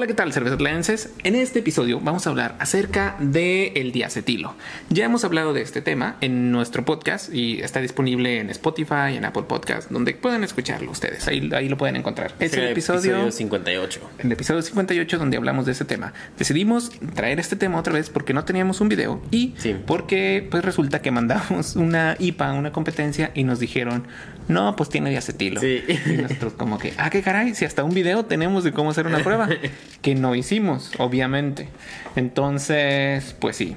Hola, 0.00 0.06
¿qué 0.06 0.14
tal, 0.14 0.32
cervezatlenses? 0.32 1.10
En 1.24 1.34
este 1.34 1.58
episodio 1.58 2.00
vamos 2.00 2.26
a 2.26 2.30
hablar 2.30 2.56
acerca 2.58 3.16
del 3.20 3.72
el 3.76 3.92
diacetilo. 3.92 4.54
Ya 4.88 5.04
hemos 5.04 5.26
hablado 5.26 5.52
de 5.52 5.60
este 5.60 5.82
tema 5.82 6.16
en 6.22 6.50
nuestro 6.50 6.86
podcast 6.86 7.30
y 7.34 7.60
está 7.60 7.82
disponible 7.82 8.40
en 8.40 8.48
Spotify, 8.48 9.16
en 9.16 9.26
Apple 9.26 9.42
Podcast, 9.42 9.90
donde 9.90 10.14
pueden 10.14 10.42
escucharlo 10.42 10.90
ustedes. 10.90 11.28
Ahí, 11.28 11.50
ahí 11.54 11.68
lo 11.68 11.76
pueden 11.76 11.96
encontrar. 11.96 12.32
Es 12.38 12.54
el 12.54 12.68
episodio, 12.68 13.30
58. 13.30 14.10
El 14.20 14.32
episodio 14.32 14.62
58 14.62 15.18
donde 15.18 15.36
hablamos 15.36 15.66
de 15.66 15.72
ese 15.72 15.84
tema. 15.84 16.14
Decidimos 16.38 16.92
traer 17.14 17.38
este 17.38 17.56
tema 17.56 17.78
otra 17.78 17.92
vez 17.92 18.08
porque 18.08 18.32
no 18.32 18.42
teníamos 18.46 18.80
un 18.80 18.88
video 18.88 19.20
y 19.30 19.52
Sí. 19.58 19.76
porque 19.86 20.48
pues 20.50 20.64
resulta 20.64 21.02
que 21.02 21.10
mandamos 21.10 21.76
una 21.76 22.16
IPA, 22.18 22.54
una 22.54 22.72
competencia 22.72 23.32
y 23.34 23.44
nos 23.44 23.60
dijeron, 23.60 24.06
no, 24.48 24.74
pues 24.76 24.88
tiene 24.88 25.10
diacetilo. 25.10 25.60
Sí. 25.60 25.82
Y 26.06 26.12
nosotros 26.22 26.54
como 26.54 26.78
que, 26.78 26.94
ah, 26.96 27.10
qué 27.10 27.20
caray, 27.20 27.54
si 27.54 27.66
hasta 27.66 27.84
un 27.84 27.92
video 27.92 28.24
tenemos 28.24 28.64
de 28.64 28.72
cómo 28.72 28.90
hacer 28.90 29.06
una 29.06 29.18
prueba, 29.18 29.46
que 30.02 30.14
no 30.14 30.34
hicimos, 30.34 30.92
obviamente. 30.98 31.68
Entonces, 32.16 33.34
pues 33.38 33.56
sí. 33.56 33.76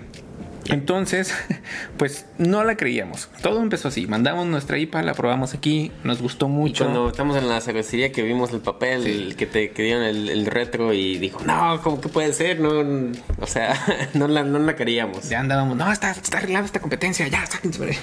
Entonces, 0.70 1.34
pues 1.98 2.26
no 2.38 2.64
la 2.64 2.76
creíamos. 2.76 3.30
Todo 3.42 3.62
empezó 3.62 3.90
así. 3.90 4.08
Mandamos 4.08 4.48
nuestra 4.48 4.78
IPA, 4.78 5.04
la 5.04 5.14
probamos 5.14 5.54
aquí, 5.54 5.92
nos 6.04 6.22
gustó 6.22 6.48
mucho. 6.48 6.86
Cuando 6.86 7.10
estamos 7.10 7.38
en 7.38 7.50
la 7.50 7.60
cervecería 7.62 8.12
que 8.12 8.22
vimos 8.24 8.52
el 8.52 8.62
papel, 8.62 9.06
el 9.08 9.36
que 9.36 9.46
te 9.46 9.72
que 9.72 9.84
dieron 9.84 10.04
el, 10.04 10.30
el 10.30 10.46
retro 10.46 10.94
y 10.94 11.18
dijo, 11.18 11.42
no, 11.46 11.80
¿cómo 11.82 12.00
que 12.00 12.10
puede 12.10 12.34
ser? 12.34 12.60
No, 12.60 13.12
o 13.40 13.48
sea, 13.48 13.76
no 14.14 14.28
la, 14.28 14.44
no 14.44 14.60
la 14.60 14.76
queríamos. 14.76 15.30
Ya 15.30 15.40
andábamos, 15.40 15.78
no, 15.78 15.92
está, 15.92 16.12
está 16.12 16.38
arreglada 16.38 16.66
esta 16.66 16.80
competencia, 16.80 17.28
ya, 17.28 17.46
sáquense. 17.46 17.80
por 17.80 17.88
ahí". 17.90 17.98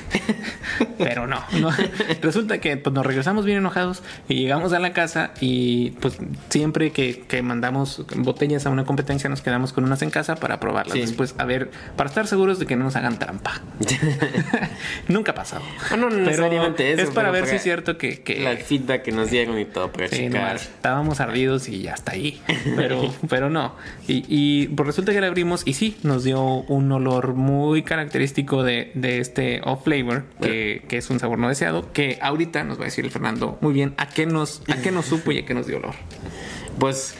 Pero 0.99 1.27
no, 1.27 1.43
no. 1.59 1.71
Resulta 2.21 2.59
que 2.59 2.77
pues, 2.77 2.93
nos 2.95 3.07
regresamos 3.07 3.45
bien 3.45 3.59
enojados 3.59 4.03
y 4.29 4.35
llegamos 4.35 4.73
a 4.73 4.79
la 4.79 4.93
casa 4.93 5.33
y 5.41 5.93
pues 5.93 6.19
siempre 6.49 6.93
que, 6.93 7.21
que 7.21 7.43
mandamos 7.43 8.05
botellas 8.17 8.67
a 8.67 8.71
una 8.71 8.85
competencia 8.85 9.31
nos 9.31 9.41
quedamos 9.41 9.73
con 9.73 9.85
unas 9.85 10.03
en 10.03 10.11
casa 10.11 10.37
para 10.37 10.61
probarlas. 10.61 10.95
Sí. 10.95 11.01
Después, 11.01 11.35
a 11.39 11.45
ver, 11.45 11.71
para 11.97 12.09
estar 12.09 12.27
seguros 12.27 12.50
de 12.59 12.67
que 12.67 12.77
no 12.77 12.85
nos 12.85 12.97
hagan 12.97 13.19
trampa. 13.19 13.61
Nunca 15.09 15.33
ha 15.33 15.35
pasado. 15.35 15.63
Ah, 15.91 15.97
no, 15.97 16.11
no 16.11 16.17
Pero 16.17 16.25
necesariamente 16.25 16.93
eso, 16.93 17.03
Es 17.03 17.11
para 17.11 17.31
pero 17.31 17.43
ver 17.43 17.51
si 17.51 17.57
es 17.57 17.63
cierto 17.63 17.99
que... 17.99 18.23
que 18.23 18.41
La 18.41 18.57
feedback 18.57 19.03
que 19.03 19.13
nos 19.13 19.31
dieron 19.31 19.59
y 19.59 19.65
todo 19.65 19.93
para 19.93 20.09
Sí, 20.09 20.29
estábamos 20.55 21.21
ardidos 21.21 21.69
y 21.69 21.83
ya 21.83 21.95
está 21.95 22.13
ahí. 22.13 22.41
Pero, 22.77 23.13
pero 23.29 23.51
no. 23.51 23.75
Y, 24.07 24.25
y 24.29 24.69
pues 24.69 24.87
resulta 24.87 25.13
que 25.13 25.21
la 25.21 25.27
abrimos 25.27 25.63
y 25.65 25.75
sí, 25.75 25.97
nos 26.03 26.25
dio 26.25 26.43
un 26.43 26.91
olor 26.93 27.35
muy 27.35 27.83
característico 27.83 28.63
de, 28.63 28.91
de 28.95 29.19
este 29.19 29.61
off 29.65 29.85
flavor, 29.85 30.25
que, 30.41 30.85
que 30.89 30.99
es 30.99 31.11
un 31.11 31.19
sabor 31.19 31.39
no 31.39 31.49
deseado, 31.49 31.93
que 31.93 32.19
ahorita 32.21 32.65
nos 32.65 32.79
va 32.79 32.83
a 32.83 32.85
decir 32.87 33.05
el 33.05 33.11
Fernando 33.11 33.59
muy 33.61 33.73
bien 33.73 33.95
a 33.97 34.09
qué 34.09 34.27
nos, 34.27 34.63
a 34.69 34.77
qué 34.77 34.91
nos 34.91 35.07
supo 35.07 35.33
y 35.33 35.39
a 35.39 35.47
qué 35.47 35.55
nos 35.55 35.67
dio 35.67 35.79
olor. 35.79 35.95
Pues 36.79 37.15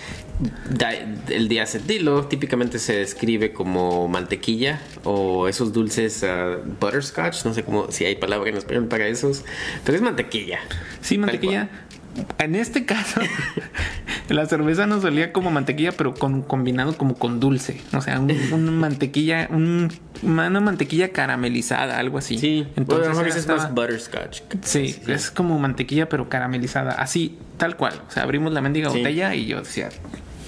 el 1.29 1.49
diacetilo 1.49 2.27
típicamente 2.27 2.79
se 2.79 2.95
describe 2.97 3.53
como 3.53 4.09
mantequilla 4.09 4.81
o 5.05 5.49
esos 5.49 5.73
dulces 5.73 6.25
ah, 6.25 6.57
butterscotch, 6.81 7.45
no 7.45 7.53
sé 7.55 7.63
cómo 7.63 7.91
si 7.91 8.05
hay 8.05 8.17
palabra 8.17 8.51
en 8.51 8.57
español 8.57 8.87
para 8.87 9.07
esos, 9.07 9.45
pero 9.85 9.97
es 9.97 10.03
mantequilla. 10.03 10.61
Sí, 11.03 11.19
mantequilla. 11.19 11.69
En 12.39 12.57
este 12.57 12.85
caso, 12.87 13.21
la 14.29 14.45
cerveza 14.47 14.85
nos 14.87 15.05
olía 15.05 15.33
como 15.33 15.51
mantequilla, 15.53 15.93
pero 15.93 16.13
con 16.15 16.43
combinado 16.43 16.97
como 16.97 17.15
con 17.15 17.39
dulce. 17.39 17.81
O 17.95 18.01
sea, 18.01 18.19
un, 18.19 18.33
un 18.53 18.79
mantequilla, 18.81 19.47
un, 19.51 19.93
una 20.23 20.61
mantequilla 20.61 21.11
caramelizada, 21.11 21.99
algo 21.99 22.19
así. 22.19 22.37
Sí, 22.39 22.67
entonces 22.77 23.11
es 23.11 23.17
más 23.17 23.37
estaba- 23.37 23.67
butterscotch. 23.69 24.41
Sí, 24.63 24.97
es 25.07 25.31
como 25.31 25.59
mantequilla 25.59 26.09
pero 26.09 26.29
caramelizada, 26.29 26.93
así, 26.93 27.39
tal 27.59 27.77
cual. 27.77 28.01
O 28.09 28.11
sea, 28.11 28.25
abrimos 28.25 28.53
la 28.53 28.61
mendiga 28.61 28.91
Sí. 28.91 28.99
botella 28.99 29.35
y 29.37 29.47
yo 29.47 29.61
decía, 29.61 29.91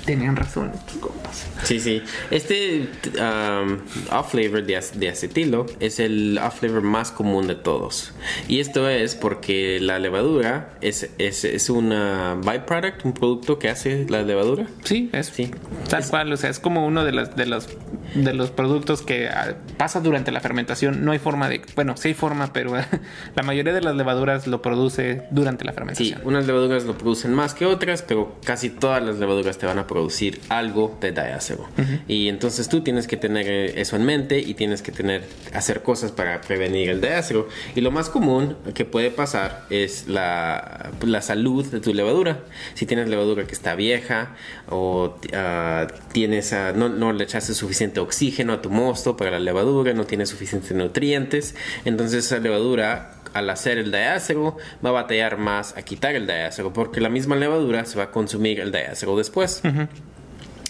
tenían 0.05 0.37
razón 0.37 0.73
estos 0.75 0.97
compas. 0.99 1.47
Sí, 1.65 1.81
sí. 1.81 2.03
Este 2.31 2.89
um, 3.19 3.79
off 4.11 4.31
flavor 4.33 4.65
de, 4.65 4.77
ac- 4.79 4.93
de 4.93 5.09
acetilo 5.09 5.67
es 5.81 6.01
el 6.01 6.39
off 6.43 6.61
flavor 6.61 6.83
más 6.83 7.13
común 7.13 7.47
de 7.47 7.55
todos. 7.55 8.13
Y 8.49 8.61
esto 8.61 8.89
es 8.89 9.15
porque 9.15 9.79
la 9.81 9.99
levadura 9.99 10.75
es, 10.81 11.11
es, 11.19 11.45
es 11.45 11.71
una 11.71 12.35
byproduct, 12.43 13.05
un 13.05 13.13
producto 13.15 13.59
que 13.59 13.69
hace 13.71 14.07
la 14.09 14.23
levadura. 14.23 14.67
Sí, 14.85 15.09
es 15.13 15.27
Sí. 15.29 15.51
tal 15.89 16.07
cual, 16.09 16.33
o 16.33 16.37
sea, 16.37 16.51
es 16.51 16.59
como 16.59 16.87
uno 16.87 17.05
de 17.05 17.13
los 17.13 17.35
de 17.37 17.47
los 17.47 17.69
de 18.15 18.35
los 18.35 18.51
productos 18.51 19.01
que 19.03 19.29
ah, 19.29 19.55
pasa 19.79 20.01
durante 20.01 20.33
la 20.33 20.41
fermentación. 20.41 21.05
No 21.05 21.13
hay 21.13 21.19
forma 21.19 21.49
de, 21.49 21.63
bueno, 21.75 21.97
sí 21.97 22.09
hay 22.09 22.15
forma, 22.15 22.53
pero 22.53 22.73
la 23.35 23.43
mayoría 23.43 23.73
de 23.73 23.81
las 23.81 23.95
levaduras 23.97 24.47
lo 24.47 24.61
produce 24.61 25.23
durante 25.31 25.65
la 25.65 25.73
Sí, 25.73 25.77
fermentación. 25.77 26.21
unas 26.25 26.47
levaduras 26.47 26.85
lo 26.85 26.99
producen 26.99 27.33
más 27.33 27.55
que 27.55 27.65
otras, 27.67 28.03
pero 28.03 28.37
casi 28.45 28.69
todas 28.69 29.03
las 29.03 29.17
levaduras 29.19 29.57
te 29.59 29.67
van 29.67 29.79
a 29.79 29.87
producir 29.93 30.41
algo 30.49 30.97
de 31.01 31.13
diácero. 31.13 31.69
Y 32.09 32.29
entonces 32.29 32.69
tú 32.69 32.81
tienes 32.81 33.07
que 33.07 33.19
tener 33.19 33.47
eso 33.79 33.97
en 33.97 34.05
mente 34.05 34.39
y 34.39 34.55
tienes 34.55 34.81
que 34.81 34.91
tener 34.91 35.23
hacer 35.53 35.83
cosas 35.83 36.13
para 36.13 36.41
prevenir 36.41 36.89
el 36.89 37.01
diácero. 37.01 37.49
Y 37.75 37.83
lo 37.83 37.91
más 37.91 38.09
común 38.09 38.57
que 38.75 38.87
puede 38.87 39.11
pasar 39.11 39.67
es 39.69 40.09
la, 40.09 40.93
la 41.03 41.21
salud 41.21 41.67
de 41.67 41.81
tu 41.81 41.93
levadura. 41.93 42.41
Si 42.75 42.87
tienes 42.87 43.09
levadura 43.09 43.45
que 43.45 43.53
está 43.53 43.75
vieja 43.75 44.35
o 44.69 45.17
ah, 45.35 45.87
tienes 46.13 46.55
ah, 46.55 46.73
no, 46.75 46.89
no 46.89 47.13
le 47.13 47.25
echaste 47.25 47.53
suficiente 47.53 48.01
oxígeno 48.01 48.55
a 48.55 48.63
tu 48.63 48.71
mosto 48.71 49.17
para 49.17 49.31
la 49.33 49.41
levadura, 49.41 49.93
no 49.93 50.07
tienes 50.07 50.31
suficientes 50.31 50.73
nutrientes, 50.73 51.55
entonces 51.85 52.25
esa 52.25 52.39
levadura 52.39 53.22
al 53.35 53.49
hacer 53.51 53.79
el 53.79 53.91
diácero 53.91 54.57
va 54.85 54.91
a 54.91 54.93
batallar 54.93 55.39
más 55.39 55.77
a 55.77 55.83
quitar 55.83 56.15
el 56.15 56.27
diácero 56.27 56.73
porque 56.73 57.01
la 57.01 57.09
misma 57.09 57.37
levadura 57.37 57.85
se 57.85 57.97
va 57.99 58.05
a 58.05 58.11
consumir 58.11 58.61
el 58.61 58.73
diácero 58.73 59.17
después. 59.17 59.63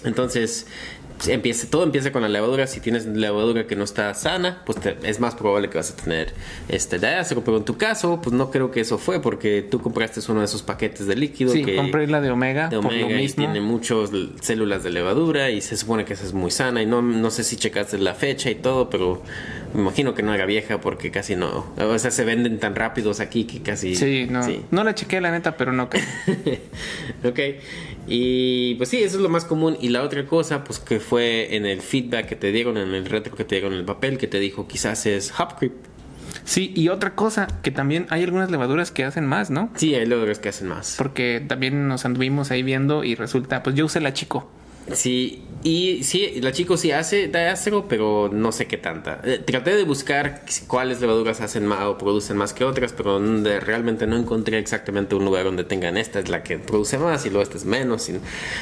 Entonces, 0.05 0.67
empieza, 1.29 1.69
todo 1.71 1.85
empieza 1.85 2.11
con 2.11 2.23
la 2.23 2.29
levadura. 2.29 2.67
Si 2.67 2.81
tienes 2.81 3.07
levadura 3.07 3.69
que 3.69 3.77
no 3.77 3.85
está 3.85 4.13
sana, 4.15 4.63
pues 4.67 4.81
te- 4.81 4.97
es 5.05 5.21
más 5.21 5.37
probable 5.37 5.71
que 5.71 5.79
vas 5.79 5.93
a 5.93 5.97
tener 5.97 6.33
este 6.69 6.99
diácero. 6.99 7.45
Pero 7.45 7.59
en 7.59 7.65
tu 7.65 7.77
caso, 7.77 8.21
pues 8.21 8.35
no 8.35 8.51
creo 8.51 8.73
que 8.73 8.81
eso 8.81 8.99
fue 8.99 9.23
porque 9.23 9.63
tú 9.63 9.81
compraste 9.81 10.21
uno 10.29 10.41
de 10.41 10.47
esos 10.47 10.63
paquetes 10.63 11.07
de 11.07 11.15
líquido 11.15 11.53
Sí, 11.53 11.65
que 11.65 11.77
compré 11.77 12.09
la 12.09 12.21
de 12.21 12.33
Omega, 12.33 12.69
de 12.69 12.77
por 12.79 12.87
omega 12.87 13.07
lo 13.11 13.13
y 13.13 13.23
mismo. 13.23 13.45
tiene 13.45 13.61
muchas 13.61 14.11
células 14.41 14.83
de 14.83 14.91
levadura 14.91 15.51
y 15.51 15.61
se 15.61 15.77
supone 15.77 16.05
que 16.05 16.15
esa 16.15 16.25
es 16.25 16.33
muy 16.33 16.51
sana 16.51 16.83
y 16.83 16.87
no, 16.87 17.01
no 17.01 17.31
sé 17.31 17.45
si 17.45 17.55
checaste 17.57 17.99
la 17.99 18.15
fecha 18.15 18.51
y 18.51 18.57
todo, 18.57 18.91
pero 18.91 19.23
me 19.75 19.81
imagino 19.81 20.15
que 20.15 20.23
no 20.23 20.35
era 20.35 20.47
vieja 20.47 20.81
porque 20.81 21.11
casi 21.11 21.37
no, 21.37 21.73
o 21.79 21.99
sea, 21.99 22.11
se 22.11 22.25
venden 22.25 22.59
tan 22.59 22.75
rápidos 22.75 23.21
aquí 23.21 23.45
que 23.45 23.61
casi 23.63 23.95
Sí, 23.97 24.27
no, 24.29 24.43
sí. 24.43 24.61
no 24.71 24.85
la 24.85 24.95
chequé 24.95 25.21
la 25.21 25.31
neta, 25.31 25.57
pero 25.57 25.73
no 25.73 25.85
ok. 27.25 27.39
Y 28.07 28.75
pues 28.77 28.89
sí, 28.89 29.03
eso 29.03 29.17
es 29.17 29.23
lo 29.23 29.29
más 29.29 29.45
común. 29.45 29.77
Y 29.81 29.89
la 29.91 30.03
otra 30.03 30.27
cosa, 30.27 30.65
pues 30.65 30.79
que 30.79 31.01
fue 31.01 31.55
en 31.57 31.67
el 31.67 31.81
feedback 31.81 32.27
que 32.27 32.37
te 32.37 32.51
dieron, 32.53 32.77
en 32.77 32.95
el 32.95 33.05
retro 33.07 33.35
que 33.37 33.45
te 33.45 33.57
dieron 33.57 33.73
en 33.75 33.81
el 33.81 33.85
papel, 33.85 34.19
que 34.19 34.27
te 34.27 34.39
dijo 34.41 34.67
quizás 34.67 35.07
es 35.07 35.33
hop 35.39 35.57
creep. 35.59 35.73
Sí, 36.45 36.73
y 36.75 36.89
otra 36.89 37.15
cosa, 37.15 37.47
que 37.63 37.71
también 37.71 38.07
hay 38.11 38.25
algunas 38.25 38.51
levaduras 38.51 38.91
que 38.91 39.05
hacen 39.05 39.27
más, 39.27 39.51
¿no? 39.51 39.71
Sí, 39.77 39.95
hay 39.95 40.07
logros 40.07 40.41
que 40.41 40.49
hacen 40.49 40.67
más. 40.67 40.97
Porque 40.99 41.43
también 41.47 41.87
nos 41.87 42.05
anduvimos 42.05 42.51
ahí 42.51 42.63
viendo 42.65 43.05
y 43.05 43.15
resulta, 43.15 43.63
pues 43.63 43.77
yo 43.77 43.85
usé 43.87 44.01
la 44.01 44.13
chico. 44.13 44.51
Sí, 44.93 45.43
y 45.65 46.03
sí, 46.03 46.41
la 46.41 46.51
chico 46.51 46.77
sí 46.77 46.91
hace 46.91 47.29
diácero, 47.29 47.87
pero 47.89 48.29
no 48.33 48.51
sé 48.51 48.67
qué 48.67 48.77
tanta. 48.77 49.21
Eh, 49.25 49.39
traté 49.39 49.77
de 49.77 49.85
buscar 49.85 50.43
cuáles 50.67 51.01
levaduras 51.01 51.41
hacen 51.41 51.67
más 51.67 51.83
o 51.85 51.97
producen 51.99 52.37
más 52.37 52.53
que 52.53 52.65
otras, 52.65 52.93
pero 52.93 53.21
de- 53.21 53.61
realmente 53.61 54.07
no 54.09 54.17
encontré 54.17 54.59
exactamente 54.59 55.15
un 55.15 55.25
lugar 55.25 55.45
donde 55.45 55.63
tengan 55.63 55.97
esta 55.97 56.19
es 56.19 56.29
la 56.29 56.43
que 56.43 56.59
produce 56.59 56.99
más 56.99 57.25
y 57.27 57.29
luego 57.31 57.43
esta 57.45 57.57
es 57.59 57.65
menos. 57.65 58.09
y- 58.09 58.19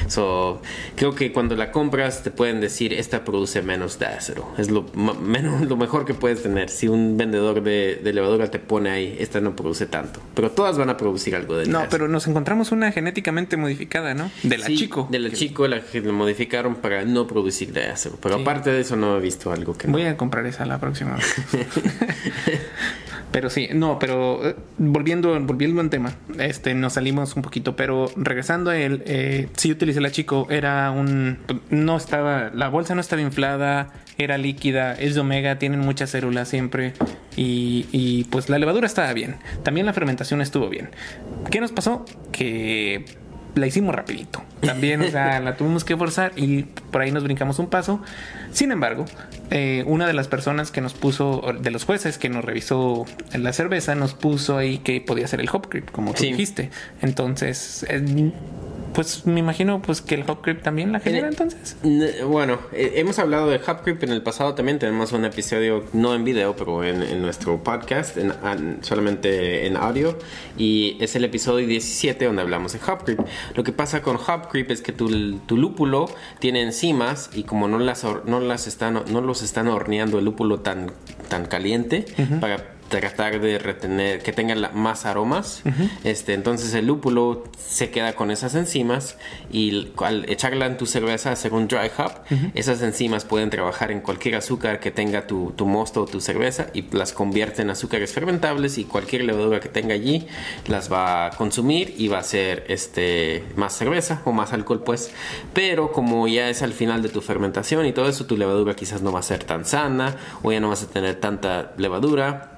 so, 0.07 0.61
creo 0.95 1.15
que 1.15 1.31
cuando 1.31 1.55
la 1.55 1.71
compras 1.71 2.21
te 2.23 2.29
pueden 2.31 2.61
decir 2.61 2.93
esta 2.93 3.23
produce 3.25 3.61
menos 3.63 3.97
diácero. 3.97 4.47
Es 4.57 4.69
lo, 4.69 4.83
menos, 4.93 5.61
lo 5.67 5.77
mejor 5.77 6.05
que 6.05 6.13
puedes 6.13 6.43
tener. 6.43 6.69
Si 6.69 6.87
un 6.87 7.17
vendedor 7.17 7.63
de, 7.63 7.95
de 8.03 8.13
levadura 8.13 8.51
te 8.51 8.59
pone 8.59 8.89
ahí, 8.91 9.15
esta 9.19 9.41
no 9.41 9.55
produce 9.55 9.87
tanto. 9.87 10.19
Pero 10.35 10.51
todas 10.51 10.77
van 10.77 10.89
a 10.89 10.97
producir 10.97 11.35
algo 11.35 11.57
de 11.57 11.65
No, 11.65 11.85
pero 11.89 12.07
nos 12.07 12.27
encontramos 12.27 12.71
una 12.71 12.91
genéticamente 12.91 13.57
modificada, 13.57 14.13
¿no? 14.13 14.29
De 14.43 14.57
la 14.59 14.67
Sí, 14.67 14.77
chico. 14.77 15.07
De 15.09 15.17
la 15.19 15.29
Que- 15.29 15.35
chico, 15.35 15.67
la, 15.67 15.77
la 15.93 16.11
modificaron 16.21 16.75
para 16.75 17.03
no 17.03 17.25
producir 17.25 17.73
diácero. 17.73 18.17
Pero 18.21 18.35
aparte 18.35 18.69
de 18.69 18.81
eso 18.81 18.95
no 18.95 19.17
he 19.17 19.19
visto 19.19 19.51
algo 19.51 19.75
que 19.75 19.87
no. 19.87 19.93
Voy 19.93 20.03
a 20.03 20.15
comprar 20.17 20.45
esa 20.45 20.65
la 20.65 20.79
próxima 20.79 21.15
vez. 21.15 21.35
Pero 23.31 23.49
sí, 23.49 23.69
no, 23.73 23.97
pero 23.97 24.45
eh, 24.45 24.55
volviendo, 24.77 25.39
volviendo 25.39 25.79
al 25.79 25.89
tema, 25.89 26.13
este, 26.37 26.73
nos 26.73 26.93
salimos 26.93 27.37
un 27.37 27.41
poquito, 27.41 27.77
pero 27.77 28.11
regresando 28.17 28.71
a 28.71 28.77
él, 28.77 29.03
eh, 29.05 29.47
sí 29.55 29.71
utilicé 29.71 30.01
la 30.01 30.11
chico, 30.11 30.47
era 30.49 30.91
un, 30.91 31.39
no 31.69 31.95
estaba, 31.95 32.51
la 32.53 32.67
bolsa 32.67 32.93
no 32.93 32.99
estaba 32.99 33.21
inflada, 33.21 33.93
era 34.17 34.37
líquida, 34.37 34.93
es 34.95 35.15
de 35.15 35.21
omega, 35.21 35.57
tienen 35.59 35.79
muchas 35.79 36.09
células 36.09 36.49
siempre 36.49 36.91
y, 37.37 37.85
y 37.93 38.25
pues 38.25 38.49
la 38.49 38.59
levadura 38.59 38.85
estaba 38.85 39.13
bien, 39.13 39.37
también 39.63 39.85
la 39.85 39.93
fermentación 39.93 40.41
estuvo 40.41 40.67
bien. 40.67 40.89
¿Qué 41.49 41.61
nos 41.61 41.71
pasó? 41.71 42.03
Que 42.33 43.05
la 43.55 43.67
hicimos 43.67 43.93
rapidito. 43.95 44.43
También, 44.61 45.01
o 45.01 45.09
sea, 45.09 45.39
la 45.39 45.57
tuvimos 45.57 45.83
que 45.83 45.97
forzar 45.97 46.31
y 46.35 46.63
por 46.63 47.01
ahí 47.01 47.11
nos 47.11 47.23
brincamos 47.23 47.59
un 47.59 47.67
paso. 47.67 48.01
Sin 48.51 48.71
embargo, 48.71 49.05
eh, 49.49 49.83
una 49.87 50.07
de 50.07 50.13
las 50.13 50.27
personas 50.27 50.71
que 50.71 50.81
nos 50.81 50.93
puso, 50.93 51.41
de 51.59 51.71
los 51.71 51.85
jueces 51.85 52.17
que 52.17 52.29
nos 52.29 52.45
revisó 52.45 53.05
la 53.33 53.53
cerveza, 53.53 53.95
nos 53.95 54.13
puso 54.13 54.57
ahí 54.57 54.77
que 54.77 55.01
podía 55.01 55.27
ser 55.27 55.41
el 55.41 55.49
hop 55.51 55.67
creep, 55.69 55.91
como 55.91 56.13
tú 56.13 56.23
dijiste. 56.23 56.69
Entonces, 57.01 57.85
eh, 57.89 58.31
pues 58.93 59.25
me 59.25 59.39
imagino 59.39 59.81
pues 59.81 60.01
que 60.01 60.15
el 60.15 60.29
hop 60.29 60.41
creep 60.41 60.61
también 60.61 60.91
la 60.91 60.99
genera 60.99 61.27
entonces. 61.27 61.77
Bueno, 62.27 62.59
eh, 62.73 62.93
hemos 62.95 63.19
hablado 63.19 63.49
de 63.49 63.57
hop 63.57 63.81
creep 63.83 64.03
en 64.03 64.11
el 64.11 64.21
pasado 64.21 64.55
también. 64.55 64.79
Tenemos 64.79 65.11
un 65.11 65.25
episodio, 65.25 65.85
no 65.93 66.13
en 66.13 66.23
video, 66.23 66.55
pero 66.55 66.83
en, 66.83 67.21
nuestro 67.21 67.63
podcast, 67.63 68.17
solamente 68.81 69.67
en 69.67 69.77
audio. 69.77 70.17
Y 70.57 70.97
es 70.99 71.15
el 71.15 71.23
episodio 71.23 71.67
17 71.67 72.25
donde 72.25 72.41
hablamos 72.41 72.73
de 72.73 72.79
hop 72.87 73.03
creep. 73.03 73.19
Lo 73.55 73.63
que 73.63 73.71
pasa 73.71 74.01
con 74.01 74.15
hop 74.15 74.49
creep 74.49 74.71
es 74.71 74.81
que 74.81 74.91
tu, 74.91 75.37
tu 75.39 75.57
lúpulo 75.57 76.09
tiene 76.39 76.61
enzimas 76.61 77.29
y 77.33 77.43
como 77.43 77.67
no 77.67 77.79
las, 77.79 78.05
no 78.25 78.39
las 78.39 78.67
están, 78.67 79.03
no 79.11 79.21
los 79.21 79.41
están 79.41 79.67
horneando 79.67 80.19
el 80.19 80.25
lúpulo 80.25 80.59
tan, 80.59 80.91
tan 81.29 81.45
caliente 81.45 82.05
para 82.39 82.80
tratar 82.91 83.39
de 83.41 83.57
retener, 83.57 84.21
que 84.21 84.33
tengan 84.33 84.69
más 84.73 85.05
aromas. 85.05 85.63
este, 86.03 86.33
entonces 86.33 86.73
el 86.75 86.85
lúpulo 86.85 87.45
se 87.57 87.89
queda 87.89 88.13
con 88.13 88.29
esas 88.29 88.53
enzimas 88.53 89.17
y 89.51 89.91
al 89.97 90.29
echarla 90.29 90.67
en 90.67 90.77
tu 90.77 90.85
cerveza, 90.85 91.31
hacer 91.31 91.53
un 91.53 91.67
dry 91.67 91.89
hop, 91.97 92.11
esas 92.53 92.81
enzimas 92.83 93.25
pueden 93.25 93.49
trabajar 93.49 93.91
en 93.91 94.01
cualquier 94.01 94.35
azúcar 94.35 94.79
que 94.79 94.91
tenga 94.91 95.25
tu, 95.25 95.53
tu 95.55 95.65
mosto 95.65 96.03
o 96.03 96.05
tu 96.05 96.21
cerveza 96.21 96.67
y 96.73 96.83
las 96.95 97.13
convierte 97.13 97.61
en 97.63 97.69
azúcares 97.69 98.13
fermentables 98.13 98.77
y 98.77 98.83
cualquier 98.83 99.23
levadura 99.23 99.59
que 99.59 99.69
tenga 99.69 99.95
allí 99.95 100.27
las 100.67 100.91
va 100.91 101.27
a 101.27 101.29
consumir 101.31 101.95
y 101.97 102.07
va 102.07 102.19
a 102.19 102.23
ser 102.23 102.65
este, 102.67 103.43
más 103.55 103.73
cerveza 103.73 104.21
o 104.25 104.31
más 104.31 104.53
alcohol 104.53 104.83
pues. 104.83 105.11
Pero 105.53 105.91
como 105.91 106.27
ya 106.27 106.49
es 106.49 106.61
al 106.61 106.73
final 106.73 107.01
de 107.01 107.09
tu 107.09 107.21
fermentación 107.21 107.85
y 107.85 107.93
todo 107.93 108.07
eso, 108.07 108.25
tu 108.25 108.37
levadura 108.37 108.75
quizás 108.75 109.01
no 109.01 109.11
va 109.11 109.19
a 109.19 109.23
ser 109.23 109.43
tan 109.43 109.65
sana 109.65 110.15
o 110.43 110.51
ya 110.51 110.59
no 110.59 110.69
vas 110.69 110.83
a 110.83 110.87
tener 110.87 111.15
tanta 111.15 111.73
levadura 111.77 112.51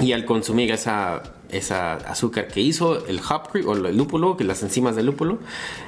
y 0.00 0.12
al 0.12 0.24
consumir 0.24 0.70
esa, 0.70 1.22
esa 1.50 1.94
azúcar 1.94 2.48
que 2.48 2.60
hizo 2.60 3.06
el 3.06 3.20
hop 3.20 3.50
creep 3.50 3.66
o 3.66 3.74
el 3.74 3.96
lúpulo, 3.96 4.36
que 4.36 4.44
las 4.44 4.62
enzimas 4.62 4.94
del 4.96 5.06
lúpulo, 5.06 5.38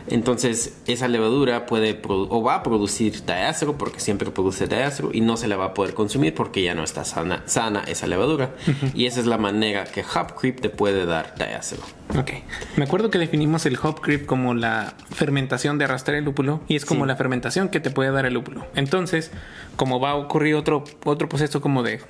entonces 0.09 0.79
esa 0.87 1.07
levadura 1.07 1.67
puede 1.67 2.01
o 2.09 2.43
va 2.43 2.57
a 2.57 2.63
producir 2.63 3.25
diácero 3.25 3.79
porque 3.79 4.01
siempre 4.01 4.31
produce 4.31 4.67
diácero 4.67 5.11
y 5.13 5.21
no 5.21 5.37
se 5.37 5.49
la 5.49 5.57
va 5.57 5.67
a 5.67 5.75
poder 5.75 5.95
consumir 5.95 6.35
porque 6.35 6.63
ya 6.63 6.75
no 6.75 6.83
está 6.83 7.05
sana, 7.05 7.43
sana 7.47 7.85
esa 7.87 8.07
levadura. 8.07 8.55
Y 8.95 9.07
esa 9.07 9.21
es 9.21 9.27
la 9.27 9.39
manera 9.39 9.85
que 9.85 10.03
hop 10.03 10.35
creep 10.39 10.61
te 10.61 10.71
puede 10.71 11.07
dar 11.07 11.35
diácero. 11.37 11.83
Ok. 12.19 12.33
Me 12.77 12.85
acuerdo 12.85 13.11
que 13.11 13.19
definimos 13.19 13.67
el 13.67 13.79
hop 13.81 14.01
creep 14.01 14.27
como 14.27 14.55
la 14.55 14.95
fermentación 15.11 15.79
de 15.79 15.85
arrastrar 15.85 16.17
el 16.17 16.25
lúpulo 16.25 16.61
y 16.67 16.77
es 16.77 16.85
como 16.85 17.07
la 17.07 17.15
fermentación 17.17 17.69
que 17.69 17.79
te 17.79 17.91
puede 17.91 18.11
dar 18.11 18.27
el 18.27 18.35
lúpulo. 18.35 18.67
Entonces, 18.75 19.31
como 19.77 20.01
va 20.01 20.11
a 20.11 20.15
ocurrir 20.17 20.57
otro, 20.57 20.85
otro 21.05 21.29
proceso 21.29 21.61
como 21.61 21.83
de 21.83 22.01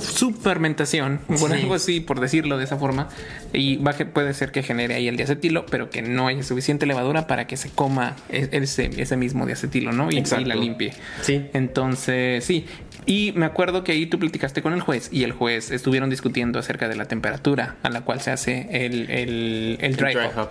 subfermentación, 0.00 1.20
bueno, 1.28 1.54
algo 1.54 1.74
así 1.74 2.00
por 2.00 2.20
decirlo 2.20 2.58
de 2.58 2.64
esa 2.64 2.76
forma, 2.76 3.08
y 3.52 3.76
va 3.76 3.92
puede 3.92 4.34
ser 4.34 4.52
que 4.52 4.62
genere 4.62 4.94
ahí 4.94 5.08
el 5.08 5.16
diacetilo, 5.16 5.66
pero 5.66 5.90
que 5.90 6.02
no 6.02 6.26
haya 6.26 6.42
suficiente 6.42 6.86
levadura 6.86 7.26
para 7.26 7.46
que 7.46 7.56
se 7.56 7.70
coma 7.70 8.16
e, 8.28 8.48
ese, 8.52 8.90
ese 8.96 9.16
mismo 9.16 9.46
diacetilo, 9.46 9.92
¿no? 9.92 10.10
Y, 10.10 10.18
y, 10.18 10.44
la 10.44 10.54
limpie. 10.54 10.92
Sí. 11.22 11.46
Entonces, 11.52 12.44
sí. 12.44 12.66
Y 13.04 13.32
me 13.34 13.46
acuerdo 13.46 13.84
que 13.84 13.92
ahí 13.92 14.06
tú 14.06 14.18
platicaste 14.18 14.62
con 14.62 14.72
el 14.72 14.80
juez 14.80 15.08
y 15.12 15.24
el 15.24 15.32
juez 15.32 15.70
estuvieron 15.70 16.10
discutiendo 16.10 16.58
acerca 16.58 16.88
de 16.88 16.96
la 16.96 17.06
temperatura 17.06 17.76
a 17.82 17.90
la 17.90 18.02
cual 18.02 18.20
se 18.20 18.30
hace 18.30 18.68
el, 18.70 19.10
el, 19.10 19.78
el 19.80 19.96
dry, 19.96 20.16
hop. 20.16 20.48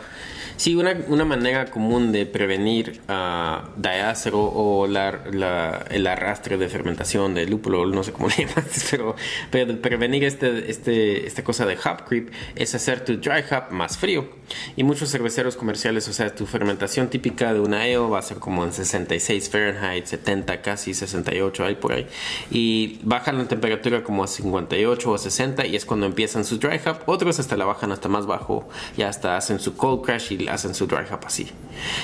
Sí, 0.58 0.75
una, 0.75 0.95
una 1.08 1.25
manera 1.25 1.65
común 1.65 2.13
de 2.13 2.25
prevenir 2.25 3.01
uh, 3.10 3.67
diácero 3.75 4.39
o 4.39 4.88
la, 4.88 5.86
el 5.89 6.08
arrastre 6.08 6.58
de 6.58 6.69
fermentación 6.69 7.34
de 7.34 7.45
lúpulo, 7.45 7.86
no 7.88 8.03
sé 8.03 8.13
cómo 8.13 8.29
le 8.38 8.45
llamas, 8.45 8.88
pero, 8.89 9.15
pero 9.51 9.81
prevenir 9.81 10.23
este, 10.23 10.71
este, 10.71 11.27
esta 11.27 11.43
cosa 11.43 11.65
de 11.65 11.75
hop 11.75 12.05
creep 12.08 12.31
es 12.55 12.73
hacer 12.73 13.03
tu 13.03 13.17
dry 13.17 13.43
hop 13.51 13.71
más 13.71 13.97
frío. 13.97 14.29
Y 14.75 14.84
muchos 14.84 15.12
cerveceros 15.12 15.55
comerciales, 15.55 16.08
o 16.08 16.13
sea, 16.13 16.34
tu 16.34 16.45
fermentación 16.45 17.10
típica 17.10 17.53
de 17.53 17.60
una 17.60 17.81
ale 17.81 17.97
va 17.97 18.19
a 18.19 18.21
ser 18.21 18.38
como 18.38 18.63
en 18.63 18.71
66 18.71 19.49
Fahrenheit, 19.49 20.05
70, 20.05 20.62
casi 20.62 20.93
68, 20.93 21.65
hay 21.65 21.75
por 21.75 21.93
ahí. 21.93 22.08
Y 22.51 22.99
bajan 23.03 23.37
la 23.37 23.45
temperatura 23.45 24.03
como 24.03 24.23
a 24.23 24.27
58 24.27 25.11
o 25.11 25.17
60 25.17 25.65
y 25.65 25.75
es 25.75 25.85
cuando 25.85 26.05
empiezan 26.05 26.45
su 26.45 26.57
dry 26.57 26.79
hop. 26.85 26.97
Otros 27.05 27.39
hasta 27.39 27.57
la 27.57 27.65
bajan 27.65 27.91
hasta 27.91 28.09
más 28.09 28.25
bajo, 28.25 28.67
ya 28.97 29.09
hasta 29.09 29.37
hacen 29.37 29.59
su 29.59 29.75
cold 29.75 30.03
crash 30.03 30.33
y 30.33 30.47
hacen 30.47 30.73
su 30.73 30.87
dry 30.87 31.05
hop 31.11 31.21
así. 31.25 31.47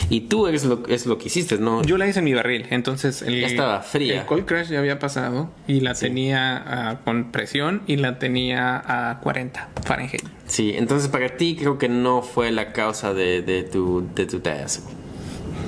Y 0.10 0.22
tú 0.22 0.48
eres 0.48 0.66
lo, 0.66 0.84
es 0.88 1.06
lo 1.06 1.18
que 1.18 1.28
hiciste, 1.28 1.58
¿no? 1.58 1.82
Yo 1.84 1.98
la 1.98 2.08
hice 2.08 2.20
en 2.20 2.26
mi 2.26 2.34
barril, 2.34 2.68
entonces 2.70 3.22
el, 3.22 3.42
ya 3.42 3.48
estaba 3.48 3.82
fría. 3.82 4.22
El 4.22 4.26
cold 4.26 4.46
crash 4.46 4.70
ya 4.70 4.80
había 4.80 5.00
pasado 5.00 5.50
y 5.68 5.80
la 5.82 5.94
tenía 5.94 6.64
ah, 6.66 7.00
con 7.04 7.32
presión 7.32 7.82
y 7.88 7.98
la 7.98 8.20
tenía 8.20 8.82
a 8.86 9.20
40 9.20 9.70
Fahrenheit. 9.84 10.24
Sí, 10.48 10.74
entonces 10.76 11.08
para 11.10 11.38
ti 11.38 11.56
creo 11.58 11.78
que 11.78 11.88
no 11.88 12.22
fue 12.22 12.52
la 12.52 12.74
causa 12.74 13.14
de, 13.14 13.42
de 13.42 13.64
tu, 13.64 14.08
de 14.16 14.26
tu 14.26 14.42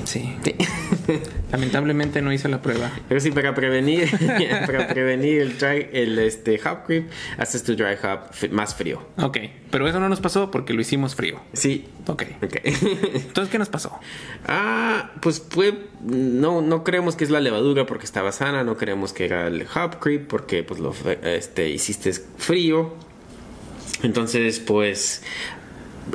Sí. 0.04 0.36
Lamentablemente 1.52 2.22
no 2.22 2.32
hice 2.34 2.50
la 2.50 2.62
prueba. 2.62 2.92
Pero 3.08 3.20
sí, 3.20 3.32
para 3.32 3.54
prevenir, 3.54 4.10
para 4.66 4.88
prevenir 4.88 5.42
el, 5.42 5.58
dry, 5.58 5.88
el 5.94 6.20
este, 6.20 6.60
hop 6.66 6.86
creep, 6.86 7.10
haces 7.38 7.63
tu 7.63 7.76
dry 7.76 7.96
hop 8.04 8.52
más 8.52 8.76
frío. 8.76 9.02
Ok, 9.18 9.38
pero 9.70 9.88
eso 9.88 10.00
no 10.00 10.10
nos 10.10 10.20
pasó 10.20 10.52
porque 10.52 10.74
lo 10.74 10.82
hicimos 10.82 11.16
frío. 11.16 11.42
Sí. 11.54 11.86
Ok. 12.08 12.24
okay. 12.44 12.62
Entonces, 13.13 13.50
¿qué 13.52 13.60
nos 13.60 13.70
pasó? 13.70 14.00
Ah, 14.48 15.12
pues 15.22 15.46
fue, 15.50 15.88
no, 16.02 16.62
no 16.62 16.84
creemos 16.84 17.16
que 17.16 17.24
es 17.24 17.30
la 17.30 17.39
levadura 17.39 17.86
porque 17.86 18.06
estaba 18.06 18.32
sana, 18.32 18.63
no 18.63 18.78
creemos 18.78 19.13
que 19.13 19.26
era 19.26 19.48
el 19.48 19.66
hop 19.76 20.00
creep 20.00 20.28
porque 20.28 20.63
pues 20.63 20.80
lo 20.80 20.94
este, 21.24 21.70
hiciste 21.70 22.13
frío. 22.38 22.94
Entonces, 24.02 24.60
pues 24.60 25.24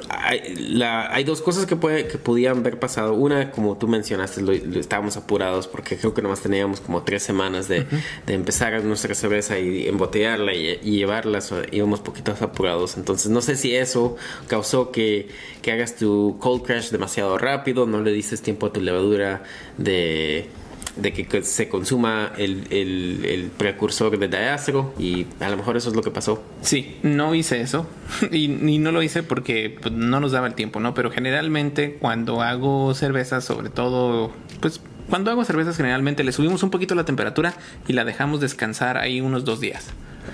hay, 0.09 0.55
la, 0.57 1.13
hay 1.13 1.25
dos 1.25 1.43
cosas 1.43 1.67
que, 1.67 1.77
puede, 1.77 2.07
que 2.09 2.19
podían 2.19 2.59
haber 2.59 2.79
pasado. 2.79 3.15
Una, 3.15 3.51
como 3.51 3.77
tú 3.77 3.89
mencionaste, 3.89 4.43
lo, 4.43 4.53
estábamos 4.53 5.17
apurados 5.17 5.67
porque 5.67 5.97
creo 5.97 6.15
que 6.15 6.23
nomás 6.23 6.41
teníamos 6.41 6.81
como 6.81 7.03
tres 7.03 7.23
semanas 7.23 7.69
de, 7.69 7.87
de 8.27 8.35
empezar 8.35 8.83
nuestra 8.85 9.15
cerveza 9.15 9.59
y 9.59 9.89
embotellarla 9.89 10.55
y, 10.55 10.79
y 10.83 10.97
llevarla. 10.99 11.41
íbamos 11.73 12.01
poquitos 12.01 12.43
apurados. 12.43 12.97
Entonces, 12.97 13.31
no 13.31 13.41
sé 13.41 13.57
si 13.57 13.75
eso 13.75 14.17
causó 14.47 14.91
que, 14.93 15.29
que 15.63 15.73
hagas 15.73 15.97
tu 15.97 16.37
cold 16.39 16.63
crash 16.63 16.91
demasiado 16.91 17.39
rápido, 17.39 17.87
no 17.87 18.03
le 18.03 18.13
dices 18.13 18.43
tiempo 18.43 18.67
a 18.67 18.73
tu 18.73 18.81
levadura 18.81 19.43
de 19.77 20.49
de 20.97 21.13
que 21.13 21.43
se 21.43 21.69
consuma 21.69 22.33
el, 22.37 22.67
el, 22.71 23.51
precursor 23.57 24.19
de 24.19 24.29
diácero 24.29 24.95
y 24.99 25.27
a 25.41 25.49
lo 25.49 25.57
mejor 25.57 25.77
eso 25.77 25.89
es 25.89 25.97
lo 25.97 26.03
que 26.03 26.11
pasó. 26.11 26.43
Sí, 26.63 26.97
no 27.03 27.35
hice 27.35 27.61
eso 27.61 27.87
y, 28.33 28.49
no 28.49 28.93
lo 28.93 29.03
hice 29.03 29.23
porque 29.23 29.77
pues, 29.81 29.95
no 29.95 30.21
nos 30.21 30.33
daba 30.33 30.47
el 30.47 30.55
tiempo, 30.55 30.81
¿no? 30.81 30.95
Pero 30.95 31.11
generalmente 31.11 31.95
cuando 31.95 32.43
hago 32.43 32.95
cervezas, 32.95 33.45
sobre 33.45 33.71
todo, 33.71 34.33
pues 34.61 34.81
cuando 35.09 35.31
hago 35.31 35.45
cervezas 35.45 35.77
generalmente 35.77 36.23
le 36.25 36.33
subimos 36.33 36.63
un 36.63 36.71
poquito 36.71 36.95
la 36.95 37.05
temperatura 37.05 37.55
y 37.87 37.95
la 37.95 38.05
dejamos 38.05 38.41
descansar 38.41 38.99
ahí 38.99 39.21
unos 39.21 39.45
dos 39.45 39.61
días. 39.61 39.87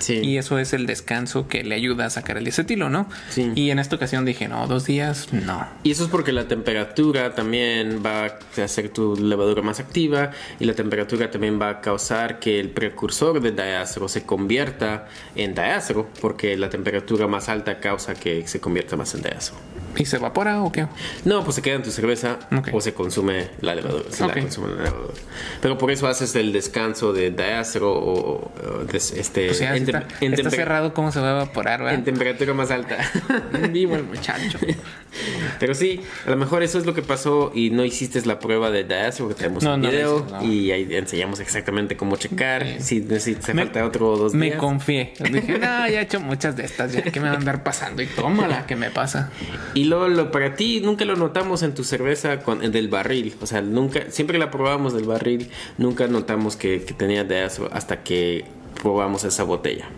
Y 0.09 0.39
eso 0.39 0.59
es 0.59 0.73
el 0.73 0.87
descanso 0.87 1.49
que 1.49 1.65
le 1.65 1.75
ayuda 1.75 2.07
a 2.07 2.11
sacar 2.11 2.37
el 2.37 2.45
diacetilo, 2.45 2.91
¿no? 2.91 3.09
Sí. 3.31 3.53
Y 3.55 3.71
en 3.71 3.79
esta 3.79 3.97
ocasión 3.97 4.25
dije, 4.25 4.49
no, 4.49 4.67
dos 4.67 4.87
días, 4.87 5.33
no. 5.33 5.67
Y 5.83 5.91
eso 5.91 6.05
es 6.05 6.11
porque 6.11 6.33
la 6.33 6.49
temperatura 6.49 7.35
también 7.35 8.03
va 8.05 8.27
a 8.27 8.63
hacer 8.63 8.89
tu 8.89 9.17
levadura 9.17 9.63
más 9.63 9.81
activa 9.81 10.31
y 10.61 10.65
la 10.65 10.75
temperatura 10.75 11.31
también 11.31 11.61
va 11.61 11.71
a 11.71 11.81
causar 11.81 12.39
que 12.39 12.61
el 12.61 12.71
precursor 12.71 13.41
de 13.41 13.53
diácero 13.53 14.09
se 14.09 14.25
convierta 14.25 15.07
en 15.35 15.55
diácero 15.55 16.09
porque 16.21 16.57
la 16.57 16.69
temperatura 16.69 17.27
más 17.27 17.49
alta 17.49 17.81
causa 17.81 18.15
que 18.15 18.47
se 18.47 18.61
convierta 18.61 18.97
más 18.97 19.15
en 19.15 19.23
diácero. 19.23 19.57
¿Y 19.97 20.05
se 20.07 20.17
evapora 20.17 20.63
o 20.63 20.73
qué? 20.73 20.87
No, 21.25 21.45
pues 21.45 21.57
se 21.57 21.63
queda 21.63 21.77
en 21.77 21.83
tu 21.83 21.91
cerveza 21.91 22.39
o 22.73 22.81
se 22.81 22.95
consume 22.95 23.49
la 23.61 23.75
levadura. 23.75 24.05
Pero 25.61 25.79
por 25.79 25.91
eso 25.91 26.07
haces 26.09 26.35
el 26.37 26.53
descanso 26.53 27.13
de 27.13 27.31
diácero 27.31 27.93
o, 27.93 28.51
este... 28.93 29.49
está, 29.51 30.51
cerrado, 30.51 30.95
¿cómo 30.95 31.13
se 31.13 31.21
va 31.21 31.29
a 31.29 31.43
evaporar? 31.43 31.95
En 31.95 32.05
temperatura 32.05 32.55
más 32.55 32.71
alta. 32.71 32.97
Vivo 33.71 33.97
el 33.97 34.05
muchacho. 34.05 34.59
Pero 35.61 35.75
sí, 35.75 36.01
a 36.27 36.31
lo 36.31 36.37
mejor 36.37 36.63
eso 36.65 36.79
es 36.79 36.87
lo 36.87 36.95
que 36.95 37.03
pasó 37.03 37.53
y 37.55 37.71
no 37.71 37.85
hiciste 37.85 38.21
la 38.27 38.41
prueba 38.41 38.71
de 38.71 38.83
diáceto 38.85 39.29
que 39.29 39.35
tenemos 39.35 39.63
No, 39.63 39.75
un 39.75 39.83
no, 39.83 39.91
video 39.91 40.27
no, 40.29 40.41
no. 40.41 40.45
y 40.53 40.73
ahí 40.73 40.89
enseñamos 40.91 41.39
exactamente 41.41 41.97
cómo 41.97 42.17
checar. 42.17 42.67
Si 42.81 43.01
necesitas 43.01 43.55
falta 43.55 43.85
otro 43.85 44.11
o 44.11 44.17
dos 44.17 44.35
Me 44.35 44.47
días. 44.47 44.59
confié. 44.59 45.15
Dije, 45.21 45.53
no, 45.59 45.89
ya 45.89 46.01
he 46.01 46.03
hecho 46.03 46.21
muchas 46.21 46.57
de 46.57 46.65
estas, 46.65 46.93
ya 46.93 47.03
que 47.03 47.21
me 47.21 47.29
va 47.29 47.35
a 47.35 47.39
andar 47.39 47.63
pasando 47.63 48.03
y 48.03 48.07
tómala, 48.07 48.67
que 48.67 48.75
me 48.77 48.91
pasa. 48.91 49.31
Y 49.75 49.84
luego 49.85 50.09
lo, 50.09 50.31
para 50.31 50.55
ti 50.55 50.81
nunca 50.81 51.05
lo 51.05 51.17
notamos 51.17 51.63
en 51.63 51.75
tu 51.75 51.85
cerveza 51.85 52.41
con, 52.41 52.61
del 52.71 52.89
barril. 52.89 53.35
O 53.41 53.47
sea, 53.47 53.63
nunca, 53.63 54.11
siempre 54.11 54.39
la 54.39 54.51
probamos 54.51 54.95
del 54.95 55.05
barril, 55.05 55.51
nunca 55.79 56.07
notamos 56.07 56.57
que, 56.57 56.83
que 56.83 56.95
tenía 56.95 57.25
diáceto 57.25 57.69
hasta 57.73 58.03
que 58.03 58.45
probamos 58.83 59.25
esa 59.25 59.45
botella. 59.45 59.89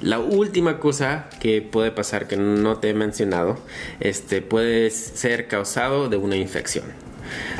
La 0.00 0.18
última 0.18 0.78
cosa 0.78 1.28
que 1.40 1.60
puede 1.60 1.90
pasar 1.90 2.26
que 2.28 2.36
no 2.36 2.78
te 2.78 2.90
he 2.90 2.94
mencionado, 2.94 3.58
este 4.00 4.42
puede 4.42 4.90
ser 4.90 5.48
causado 5.48 6.08
de 6.08 6.16
una 6.16 6.36
infección. 6.36 6.86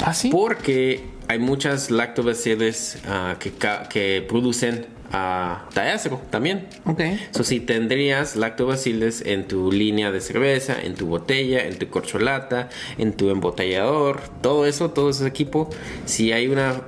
¿Ah, 0.03 0.15
sí? 0.15 0.31
Porque 0.31 1.05
hay 1.29 1.39
muchas 1.39 1.91
lactobacilos 1.91 2.97
ah, 3.07 3.37
que, 3.39 3.53
que 3.91 4.25
producen 4.27 4.87
ah, 5.13 5.69
diáceto 5.75 6.21
también. 6.31 6.67
Ok. 6.87 7.01
So, 7.33 7.45
si 7.45 7.61
tendrías 7.61 8.37
lactobacilos 8.37 9.23
en 9.23 9.47
tu 9.49 9.71
línea 9.73 10.11
de 10.13 10.21
cerveza, 10.21 10.77
en 10.81 10.95
tu 10.95 11.07
botella, 11.07 11.65
en 11.67 11.79
tu 11.79 11.89
corcholata, 11.89 12.69
en 12.99 13.13
tu 13.13 13.31
embotellador, 13.31 14.21
todo 14.43 14.67
eso, 14.67 14.91
todo 14.91 15.11
ese 15.11 15.27
equipo, 15.27 15.71
si 16.07 16.33
hay 16.33 16.47
una 16.49 16.83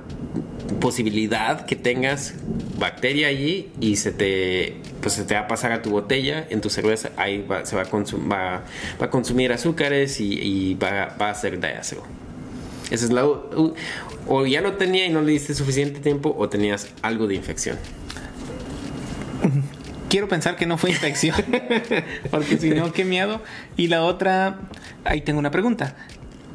posibilidad 0.79 1.65
que 1.65 1.75
tengas 1.75 2.33
bacteria 2.79 3.27
allí 3.27 3.69
y 3.79 3.97
se 3.97 4.11
te 4.11 4.77
pues 5.01 5.15
se 5.15 5.23
te 5.25 5.33
va 5.33 5.41
a 5.41 5.47
pasar 5.47 5.71
a 5.73 5.81
tu 5.81 5.89
botella 5.91 6.45
en 6.49 6.61
tu 6.61 6.69
cerveza 6.69 7.11
ahí 7.17 7.41
va- 7.45 7.65
se 7.65 7.75
va 7.75 7.83
a, 7.83 7.85
consum- 7.89 8.31
va, 8.31 8.63
va 9.01 9.05
a 9.05 9.09
consumir 9.09 9.51
azúcares 9.51 10.19
y, 10.19 10.33
y 10.39 10.73
va, 10.75 11.15
va 11.21 11.27
a 11.27 11.31
hacer 11.31 11.59
diáceto 11.59 12.03
esa 12.89 13.05
es 13.05 13.11
la 13.11 13.25
o 13.25 14.45
ya 14.45 14.61
lo 14.61 14.73
tenía 14.73 15.05
y 15.05 15.09
no 15.09 15.21
le 15.21 15.33
diste 15.33 15.53
suficiente 15.53 15.99
tiempo 15.99 16.33
o 16.37 16.47
tenías 16.49 16.87
algo 17.01 17.27
de 17.27 17.35
infección 17.35 17.77
Quiero 20.13 20.27
pensar 20.27 20.55
que 20.55 20.67
no 20.67 20.77
fue 20.77 20.91
infección. 20.91 21.43
Porque 22.29 22.59
si 22.59 22.69
no, 22.69 22.93
qué 22.93 23.03
miedo. 23.03 23.41
Y 23.75 23.87
la 23.87 24.03
otra, 24.03 24.59
ahí 25.05 25.21
tengo 25.21 25.39
una 25.39 25.49
pregunta. 25.49 25.95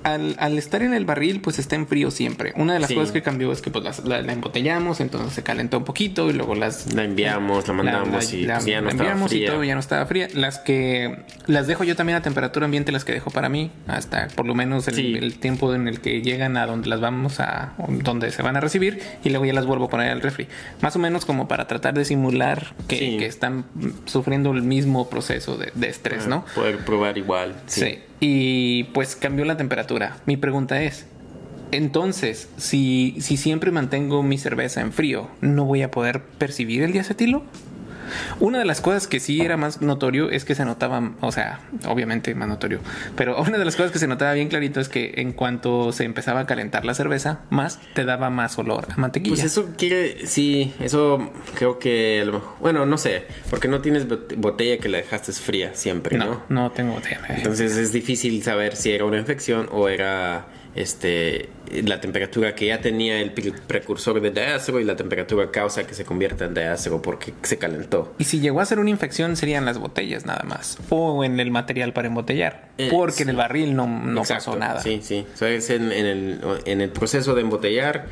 Al, 0.05 0.37
al 0.39 0.57
estar 0.59 0.83
en 0.83 0.95
el 0.95 1.05
barril, 1.05 1.41
pues 1.41 1.59
está 1.59 1.77
en 1.77 1.87
frío 1.87 2.11
siempre. 2.11 2.53
Una 2.57 2.75
de 2.75 2.81
las 2.81 2.89
Sí. 2.89 2.95
cosas 2.95 3.13
que 3.13 3.23
cambió 3.23 3.53
es 3.53 3.61
que 3.63 3.71
pues 3.71 3.85
las- 3.85 4.05
la, 4.05 4.23
la 4.23 4.33
embotellamos, 4.33 5.01
entonces 5.01 5.33
se 5.33 5.43
calentó 5.43 5.79
un 5.79 5.85
poquito 5.85 6.31
y 6.31 6.33
luego 6.33 6.55
las 6.55 6.93
la 6.95 7.05
enviamos 7.05 7.67
la 7.69 7.75
mandamos 7.75 8.33
y 8.33 8.45
pues, 8.47 8.65
ya 8.65 8.81
no 8.81 8.91
enviamos 8.91 9.33
y 9.33 9.37
fría 9.39 9.51
todo 9.51 9.65
ya 9.65 9.75
no 9.75 9.81
estaba 9.81 10.07
fría. 10.07 10.29
Las 10.35 10.59
que 10.59 11.25
las 11.47 11.67
dejo 11.67 11.85
yo 11.85 11.97
también 11.97 12.17
a 12.17 12.23
temperatura 12.23 12.65
ambiente, 12.65 12.93
las 12.93 13.05
que 13.05 13.13
dejo 13.13 13.31
para 13.31 13.49
mí, 13.49 13.71
hasta 13.87 14.29
por 14.29 14.47
lo 14.47 14.55
menos 14.55 14.87
el, 14.89 14.95
Sí. 14.95 15.15
el 15.17 15.39
tiempo 15.39 15.75
en 15.75 15.89
el 15.89 16.01
que 16.01 16.23
llegan 16.23 16.57
a 16.57 16.67
donde 16.67 16.89
las 16.89 17.01
vamos 17.01 17.41
a, 17.41 17.75
donde 17.89 18.31
se 18.31 18.43
van 18.43 18.57
a 18.57 18.61
recibir 18.61 19.01
y 19.25 19.31
luego 19.31 19.45
ya 19.45 19.53
las 19.53 19.67
vuelvo 19.67 19.87
a 19.87 19.89
poner 19.89 20.11
al 20.11 20.21
refri. 20.21 20.49
Más 20.81 20.95
o 20.97 20.99
menos 20.99 21.25
como 21.25 21.49
para 21.49 21.67
tratar 21.67 21.95
de 21.95 22.05
simular 22.05 22.75
que, 22.87 22.99
Sí. 22.99 23.17
que 23.19 23.27
están 23.27 23.65
sufriendo 24.07 24.53
el 24.53 24.63
mismo 24.63 25.09
proceso 25.11 25.57
de, 25.57 25.73
de 25.75 25.89
estrés, 25.89 26.27
¿no? 26.27 26.45
poder 26.55 26.79
probar 26.79 27.19
igual 27.19 27.55
Sí. 27.67 27.99
Y 28.21 28.85
pues 28.95 29.17
cambió 29.17 29.45
la 29.45 29.57
temperatura. 29.57 30.17
Mi 30.27 30.37
pregunta 30.37 30.83
es, 30.83 31.07
entonces, 31.71 32.49
si, 32.57 33.17
si 33.21 33.37
siempre 33.37 33.71
mantengo 33.71 34.23
mi 34.23 34.39
cerveza 34.39 34.81
en 34.81 34.93
frío, 34.93 35.29
¿no 35.41 35.65
voy 35.65 35.83
a 35.83 35.91
poder 35.91 36.23
percibir 36.23 36.83
el 36.83 36.93
diacetilo? 36.93 37.43
Una 38.41 38.59
de 38.59 38.65
las 38.65 38.81
cosas 38.81 39.07
que 39.07 39.21
sí 39.21 39.41
era 39.41 39.57
más 39.57 39.81
notorio 39.83 40.31
es 40.31 40.45
que 40.45 40.55
se 40.55 40.65
notaba, 40.65 41.13
o 41.21 41.33
sea, 41.33 41.61
obviamente 41.87 42.35
más 42.35 42.49
notorio, 42.49 42.81
pero 43.17 43.41
una 43.43 43.59
de 43.59 43.65
las 43.65 43.77
cosas 43.77 43.93
que 43.93 43.99
se 43.99 44.07
notaba 44.07 44.33
bien 44.33 44.49
clarito 44.49 44.81
es 44.81 44.89
que 44.89 45.15
en 45.17 45.33
cuanto 45.33 45.93
se 45.93 46.05
empezaba 46.05 46.41
a 46.41 46.47
calentar 46.47 46.85
la 46.85 46.95
cerveza, 46.95 47.41
más 47.51 47.79
te 47.95 48.05
daba 48.05 48.31
más 48.31 48.59
olor 48.59 48.87
a 48.93 48.97
mantequilla. 48.97 49.35
Pues 49.35 49.45
eso 49.45 49.71
quiere, 49.77 50.27
sí, 50.27 50.75
eso 50.81 51.31
creo 51.55 51.79
que 51.79 52.21
a 52.23 52.25
lo 52.25 52.33
mejor, 52.35 52.49
bueno, 52.61 52.87
no 52.87 52.99
sé, 52.99 53.25
porque 53.51 53.69
no 53.69 53.81
tienes 53.81 54.09
bot- 54.09 54.35
botella 54.37 54.79
que 54.79 54.89
la 54.89 54.99
dejaste 54.99 55.33
fría 55.33 55.75
siempre, 55.75 56.17
¿no? 56.17 56.27
no, 56.27 56.43
no 56.49 56.71
tengo 56.73 56.95
botella. 56.95 57.21
Entonces 57.29 57.77
es 57.77 57.93
difícil 57.93 58.43
saber 58.43 58.77
si 58.77 58.91
era 58.93 59.05
una 59.05 59.19
infección 59.19 59.69
o 59.73 59.89
era 59.89 60.47
este 60.75 61.49
la 61.83 62.01
temperatura 62.01 62.55
que 62.55 62.67
ya 62.67 62.81
tenía 62.81 63.21
el 63.21 63.33
pre- 63.33 63.53
precursor 63.67 64.21
de 64.23 64.31
diácero 64.31 64.81
y 64.81 64.85
la 64.85 64.97
temperatura 64.97 65.51
causa 65.51 65.87
que 65.87 65.93
se 65.95 66.05
convierta 66.05 66.47
en 66.47 66.55
diácero 66.55 67.03
porque 67.03 67.35
se 67.43 67.59
calentó. 67.59 68.15
Y 68.19 68.25
si 68.25 68.41
llegó 68.41 68.61
a 68.61 68.65
ser 68.65 68.79
una 68.79 68.89
infección 68.91 69.37
serían 69.37 69.65
las 69.67 69.77
botellas 69.79 70.25
nada 70.25 70.45
más. 70.45 70.79
O 70.89 71.25
en 71.25 71.39
el 71.41 71.51
material 71.51 71.93
para 71.93 72.09
embotellar. 72.09 72.69
Eh, 72.79 72.89
porque 72.91 73.17
sí. 73.17 73.23
en 73.25 73.29
el 73.31 73.37
barril 73.37 73.77
no, 73.77 73.87
no 73.87 74.21
Exacto, 74.23 74.47
pasó 74.53 74.59
nada. 74.59 74.81
Sí, 74.81 75.01
sí. 75.03 75.27
O 75.35 75.37
sea, 75.37 75.49
es 75.51 75.69
en, 75.71 75.93
en 75.93 76.07
el, 76.07 76.41
en 76.65 76.81
el 76.81 76.91
proceso 76.91 77.35
de 77.35 77.43
embotellar 77.43 78.07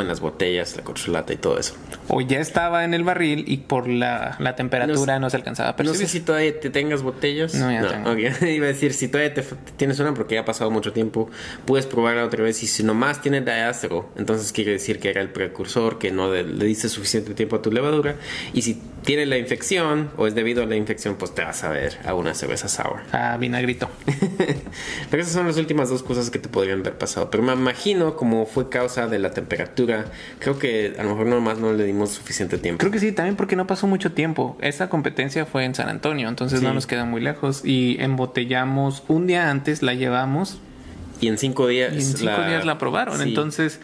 en 0.00 0.08
las 0.08 0.20
botellas, 0.20 0.76
la 0.76 0.82
corcholata 0.84 1.32
y 1.32 1.36
todo 1.36 1.58
eso. 1.58 1.74
O 2.08 2.20
ya 2.20 2.40
estaba 2.40 2.84
en 2.84 2.94
el 2.94 3.04
barril 3.04 3.44
y 3.46 3.58
por 3.58 3.88
la, 3.88 4.36
la 4.38 4.56
temperatura 4.56 5.18
no, 5.18 5.30
se 5.30 5.36
alcanzaba 5.36 5.70
a 5.70 5.72
No 5.72 5.76
percibir. 5.76 6.00
sé 6.00 6.06
si 6.08 6.20
todavía 6.20 6.58
te 6.60 6.70
tengas 6.70 7.02
botellas. 7.02 7.54
No, 7.54 7.70
ya 7.70 7.86
tengo. 7.88 8.10
ok. 8.10 8.42
Iba 8.42 8.66
a 8.66 8.68
decir, 8.68 8.92
si 8.92 9.08
todavía 9.08 9.34
te, 9.34 9.42
tienes 9.76 9.98
una 10.00 10.14
porque 10.14 10.34
ya 10.34 10.42
ha 10.42 10.44
pasado 10.44 10.70
mucho 10.70 10.92
tiempo, 10.92 11.30
puedes 11.66 11.86
probarla 11.86 12.24
otra 12.24 12.42
vez. 12.42 12.62
Y 12.62 12.66
si 12.66 12.82
nomás 12.82 13.20
tiene 13.20 13.40
diácero, 13.40 14.08
entonces 14.16 14.52
quiere 14.52 14.72
decir 14.72 14.98
que 15.00 15.10
era 15.10 15.20
el 15.20 15.30
precursor, 15.30 15.98
que 15.98 16.10
no 16.10 16.32
le, 16.32 16.44
le 16.44 16.64
diste 16.64 16.88
suficiente 16.88 17.34
tiempo 17.34 17.56
a 17.56 17.62
tu 17.62 17.70
levadura. 17.70 18.16
Y 18.52 18.62
si 18.62 18.80
tiene 19.04 19.26
la 19.26 19.36
infección 19.38 20.10
o 20.16 20.26
es 20.26 20.34
debido 20.34 20.62
a 20.62 20.66
la 20.66 20.76
infección, 20.76 21.16
pues 21.16 21.34
te 21.34 21.42
vas 21.44 21.62
a 21.64 21.68
ver 21.68 21.98
a 22.04 22.14
una 22.14 22.34
cerveza 22.34 22.68
sour. 22.68 23.00
Ah, 23.12 23.36
vinagrito. 23.38 23.88
Pero 25.10 25.22
esas 25.22 25.34
son 25.34 25.46
las 25.46 25.56
últimas 25.56 25.88
dos 25.88 26.02
cosas 26.02 26.30
que 26.30 26.38
te 26.38 26.48
podrían 26.48 26.80
haber 26.80 26.96
pasado. 26.98 27.30
Pero 27.30 27.42
me 27.42 27.52
imagino 27.52 28.16
como 28.16 28.46
fue 28.46 28.68
causa 28.68 29.06
de 29.06 29.18
la 29.18 29.30
temperatura. 29.30 30.06
Creo 30.38 30.58
que 30.58 30.94
a 30.98 31.02
lo 31.02 31.10
mejor 31.10 31.26
nomás 31.26 31.58
no 31.58 31.72
le 31.72 31.84
dimos 31.84 32.10
suficiente 32.10 32.58
tiempo. 32.58 32.80
Creo 32.80 32.92
que 32.92 32.98
sí, 32.98 33.12
también 33.12 33.36
porque 33.36 33.56
no 33.56 33.66
pasó 33.66 33.86
mucho 33.86 34.12
tiempo. 34.12 34.56
Esa 34.60 34.88
competencia 34.88 35.46
fue 35.46 35.64
en 35.64 35.74
San 35.74 35.88
Antonio, 35.88 36.28
entonces 36.28 36.60
Sí. 36.60 36.64
no 36.64 36.74
nos 36.74 36.86
queda 36.86 37.04
muy 37.04 37.20
lejos. 37.20 37.62
Y 37.64 37.96
embotellamos 38.00 39.02
un 39.08 39.26
día 39.26 39.50
antes, 39.50 39.82
la 39.82 39.94
llevamos 39.94 40.58
Y 41.20 41.28
en 41.28 41.38
cinco 41.38 41.66
días. 41.68 41.92
y 41.92 41.96
en 41.96 42.02
cinco 42.02 42.42
días 42.46 42.64
la 42.64 42.78
probaron. 42.78 43.16
sí. 43.18 43.28
Entonces, 43.28 43.80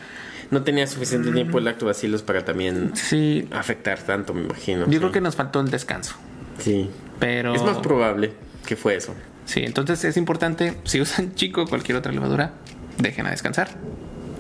No 0.51 0.63
tenía 0.65 0.87
suficiente 0.89 1.31
tiempo 1.31 1.59
el 1.59 1.65
lactobacilos 1.65 2.23
para 2.23 2.45
también 2.45 2.91
sí, 2.95 3.47
afectar 3.53 4.01
tanto, 4.03 4.35
me 4.35 4.43
imagino. 4.43 4.87
yo 4.87 4.93
sí. 4.93 4.99
creo 4.99 5.13
que 5.13 5.21
nos 5.21 5.37
faltó 5.37 5.61
el 5.61 5.71
descanso. 5.71 6.17
Sí. 6.59 6.91
Pero 7.21 7.55
Es 7.55 7.63
más 7.63 7.79
probable 7.79 8.33
que 8.67 8.75
fue 8.75 8.97
eso. 8.97 9.15
Sí, 9.45 9.63
entonces 9.65 10.05
es 10.05 10.17
importante, 10.17 10.75
si 10.85 11.01
usan 11.01 11.35
chico 11.37 11.63
o 11.63 11.67
cualquier 11.69 11.97
otra 11.99 12.11
levadura, 12.13 12.53
dejen 12.99 13.27
a 13.27 13.31
descansar 13.31 13.69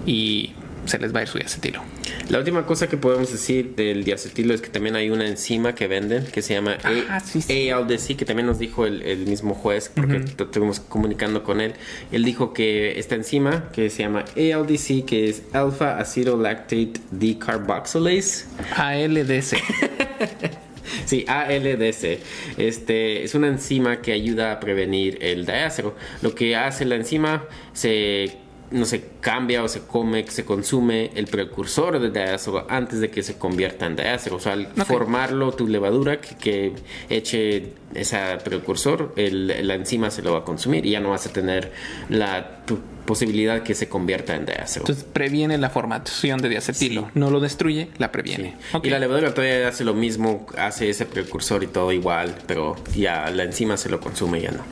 y 0.05 0.53
se 0.87 0.99
les 0.99 1.15
va 1.15 1.21
a 1.21 1.23
ir 1.23 1.29
su 1.29 1.39
diacetilo. 1.39 1.83
La 2.29 2.39
última 2.39 2.65
cosa 2.67 2.89
que 2.89 2.97
podemos 2.97 3.31
decir 3.33 3.75
del 3.77 4.05
diacetilo 4.05 4.55
es 4.55 4.61
que 4.61 4.69
también 4.69 4.97
hay 4.97 5.11
una 5.11 5.27
enzima 5.27 5.75
que 5.75 5.87
venden 5.89 6.25
que 6.27 6.43
se 6.43 6.55
llama 6.55 6.79
Ah, 7.09 7.21
sí, 7.21 7.43
sí. 7.43 7.71
ALDC, 7.71 8.17
que 8.17 8.25
también 8.25 8.47
nos 8.47 8.59
dijo 8.59 8.87
el, 8.87 9.03
el 9.03 9.27
mismo 9.27 9.55
juez, 9.55 9.91
porque 9.95 10.21
t- 10.21 10.43
estuvimos 10.45 10.81
comunicando 10.81 11.43
con 11.45 11.61
él. 11.61 11.75
Él 12.13 12.25
dijo 12.25 12.53
que 12.53 12.99
esta 12.99 13.15
enzima, 13.15 13.71
que 13.73 13.91
se 13.91 14.03
llama 14.03 14.25
ALDC, 14.37 15.05
que 15.05 15.29
es 15.29 15.43
Alpha 15.53 15.99
Acetolactate 15.99 16.93
Decarboxylase, 17.11 18.47
ALDC. 18.77 19.57
Sí, 21.07 21.25
ALDC. 21.29 22.19
Este 22.57 23.23
es 23.25 23.35
una 23.35 23.47
enzima 23.49 24.01
que 24.01 24.13
ayuda 24.13 24.53
a 24.53 24.61
prevenir 24.61 25.19
el 25.21 25.47
diácero. 25.47 25.95
Lo 26.21 26.35
que 26.35 26.57
hace 26.57 26.85
la 26.85 26.97
enzima 26.97 27.45
se 27.73 28.33
no 28.71 28.85
se 28.85 29.03
cambia 29.21 29.63
o 29.65 29.69
se 29.69 29.81
come, 29.81 30.25
se 30.29 30.45
consume 30.45 31.11
el 31.15 31.27
precursor 31.27 31.99
de 31.99 32.11
diácero 32.11 32.67
antes 32.69 33.01
de 33.01 33.11
que 33.11 33.23
se 33.23 33.37
convierta 33.37 33.87
en 33.87 33.97
diácero. 33.97 34.37
O 34.37 34.41
sea, 34.41 34.53
al 34.53 34.69
formarlo 34.87 35.53
tu 35.53 35.67
levadura 35.67 36.21
que, 36.21 36.37
que 36.37 36.73
eche 37.09 37.73
ese 37.95 38.19
precursor, 38.45 39.13
el- 39.17 39.67
la 39.67 39.75
enzima 39.75 40.11
se 40.11 40.23
lo 40.23 40.33
va 40.33 40.39
a 40.41 40.45
consumir 40.45 40.87
y 40.87 40.91
ya 40.93 41.01
no 41.01 41.11
vas 41.11 41.27
a 41.27 41.33
tener 41.33 41.73
la 42.09 42.65
tu- 42.65 42.79
posibilidad 43.05 43.65
que 43.65 43.75
se 43.75 43.89
convierta 43.89 44.37
en 44.37 44.47
diácero. 44.47 44.83
Entonces 44.85 45.05
previene 45.05 45.59
la 45.59 45.69
formación 45.71 46.41
de 46.41 46.49
diacetilo. 46.49 47.11
No 47.15 47.31
lo 47.33 47.41
destruye, 47.41 47.89
la 47.99 48.13
previene. 48.13 48.55
Y 48.85 48.89
la 48.91 49.01
levadura 49.01 49.35
todavía 49.35 49.67
hace 49.67 49.83
lo 49.85 49.95
mismo, 49.95 50.47
hace 50.57 50.89
ese 50.91 51.07
precursor 51.07 51.65
y 51.65 51.67
todo 51.67 51.91
igual, 51.91 52.37
pero 52.47 52.77
ya 52.95 53.29
la 53.31 53.43
enzima 53.43 53.77
se 53.77 53.89
lo 53.89 53.99
consume 53.99 54.39
y 54.39 54.43
ya 54.43 54.53
no. 54.53 54.63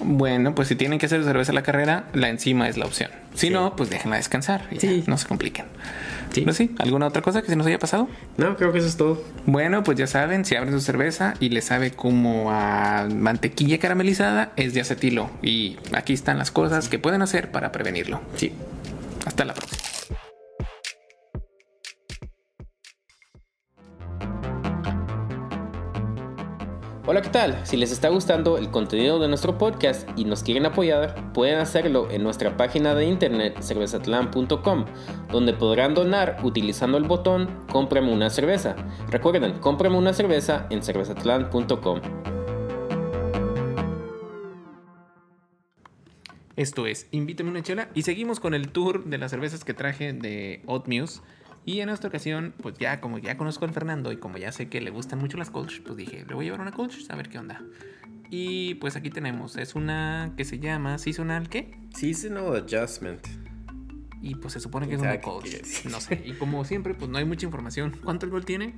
Bueno, 0.00 0.54
pues 0.54 0.68
si 0.68 0.76
tienen 0.76 0.98
que 0.98 1.06
hacer 1.06 1.24
cerveza 1.24 1.52
a 1.52 1.54
la 1.54 1.62
carrera, 1.62 2.04
la 2.12 2.28
enzima 2.28 2.68
es 2.68 2.76
la 2.76 2.86
opción. 2.86 3.10
Si 3.34 3.48
Sí. 3.48 3.52
no, 3.52 3.74
pues 3.76 3.90
déjenla 3.90 4.16
descansar. 4.16 4.62
y 4.70 4.78
ya. 4.78 4.90
No 5.06 5.16
se 5.18 5.26
compliquen. 5.26 5.66
Sí. 6.32 6.42
Pero 6.42 6.52
sí, 6.52 6.74
¿alguna 6.78 7.06
otra 7.06 7.22
cosa 7.22 7.40
que 7.42 7.48
se 7.48 7.56
nos 7.56 7.66
haya 7.66 7.78
pasado? 7.78 8.08
No, 8.36 8.56
creo 8.56 8.70
que 8.72 8.78
eso 8.78 8.86
es 8.86 8.96
todo. 8.96 9.22
Bueno, 9.46 9.82
pues 9.82 9.96
ya 9.98 10.06
saben, 10.06 10.44
si 10.44 10.54
abren 10.56 10.72
su 10.74 10.80
cerveza 10.80 11.34
y 11.40 11.48
le 11.48 11.62
sabe 11.62 11.90
como 11.90 12.50
a 12.52 13.08
mantequilla 13.12 13.78
caramelizada, 13.78 14.52
es 14.56 14.74
diacetilo. 14.74 15.30
Y 15.42 15.78
aquí 15.92 16.12
están 16.12 16.38
las 16.38 16.50
cosas 16.50 16.88
que 16.88 16.98
pueden 16.98 17.22
hacer 17.22 17.50
para 17.50 17.72
prevenirlo. 17.72 18.20
Sí. 18.36 18.52
Hasta 19.26 19.44
la 19.44 19.54
próxima. 19.54 19.80
Hola, 27.10 27.22
¿qué 27.22 27.30
tal? 27.30 27.58
Si 27.64 27.78
les 27.78 27.90
está 27.90 28.10
gustando 28.10 28.58
el 28.58 28.70
contenido 28.70 29.18
de 29.18 29.28
nuestro 29.28 29.56
podcast 29.56 30.06
y 30.14 30.26
nos 30.26 30.42
quieren 30.42 30.66
apoyar, 30.66 31.32
pueden 31.32 31.56
hacerlo 31.56 32.10
en 32.10 32.22
nuestra 32.22 32.58
página 32.58 32.94
de 32.94 33.06
internet 33.06 33.62
cervezatlan.com, 33.62 34.84
donde 35.32 35.54
podrán 35.54 35.94
donar 35.94 36.36
utilizando 36.42 36.98
el 36.98 37.04
botón 37.04 37.48
Cómprame 37.72 38.12
una 38.12 38.28
cerveza. 38.28 38.76
Recuerden, 39.10 39.58
cómprame 39.60 39.96
una 39.96 40.12
cerveza 40.12 40.66
en 40.68 40.82
cervezatlan.com. 40.82 42.02
Esto 46.56 46.86
es 46.86 47.08
Invítame 47.10 47.48
una 47.48 47.62
chela 47.62 47.88
y 47.94 48.02
seguimos 48.02 48.38
con 48.38 48.52
el 48.52 48.68
tour 48.68 49.06
de 49.06 49.16
las 49.16 49.30
cervezas 49.30 49.64
que 49.64 49.72
traje 49.72 50.12
de 50.12 50.60
Oat 50.66 50.86
Muse. 50.88 51.22
Y 51.64 51.80
en 51.80 51.90
esta 51.90 52.08
ocasión, 52.08 52.54
pues 52.62 52.76
ya 52.78 53.00
como 53.00 53.18
ya 53.18 53.36
conozco 53.36 53.64
al 53.64 53.72
Fernando 53.72 54.10
y 54.12 54.16
como 54.16 54.38
ya 54.38 54.52
sé 54.52 54.68
que 54.68 54.80
le 54.80 54.90
gustan 54.90 55.18
mucho 55.18 55.36
las 55.36 55.50
Colch, 55.50 55.82
pues 55.82 55.96
dije, 55.96 56.24
le 56.26 56.34
voy 56.34 56.44
a 56.44 56.46
llevar 56.46 56.60
una 56.60 56.72
Colch 56.72 57.10
a 57.10 57.16
ver 57.16 57.28
qué 57.28 57.38
onda. 57.38 57.62
Y 58.30 58.74
pues 58.76 58.96
aquí 58.96 59.10
tenemos, 59.10 59.56
es 59.56 59.74
una 59.74 60.34
que 60.36 60.44
se 60.44 60.58
llama 60.58 60.98
Seasonal, 60.98 61.48
¿qué? 61.48 61.78
Seasonal 61.94 62.56
Adjustment. 62.56 63.26
Y 64.20 64.34
pues 64.34 64.54
se 64.54 64.60
supone 64.60 64.88
que 64.88 64.96
es 64.96 65.00
una 65.00 65.20
Colch. 65.20 65.84
No 65.86 66.00
sé, 66.00 66.22
y 66.24 66.32
como 66.32 66.64
siempre, 66.64 66.94
pues 66.94 67.10
no 67.10 67.18
hay 67.18 67.24
mucha 67.24 67.46
información. 67.46 67.92
¿Cuánto 68.02 68.26
alcohol 68.26 68.44
tiene? 68.44 68.74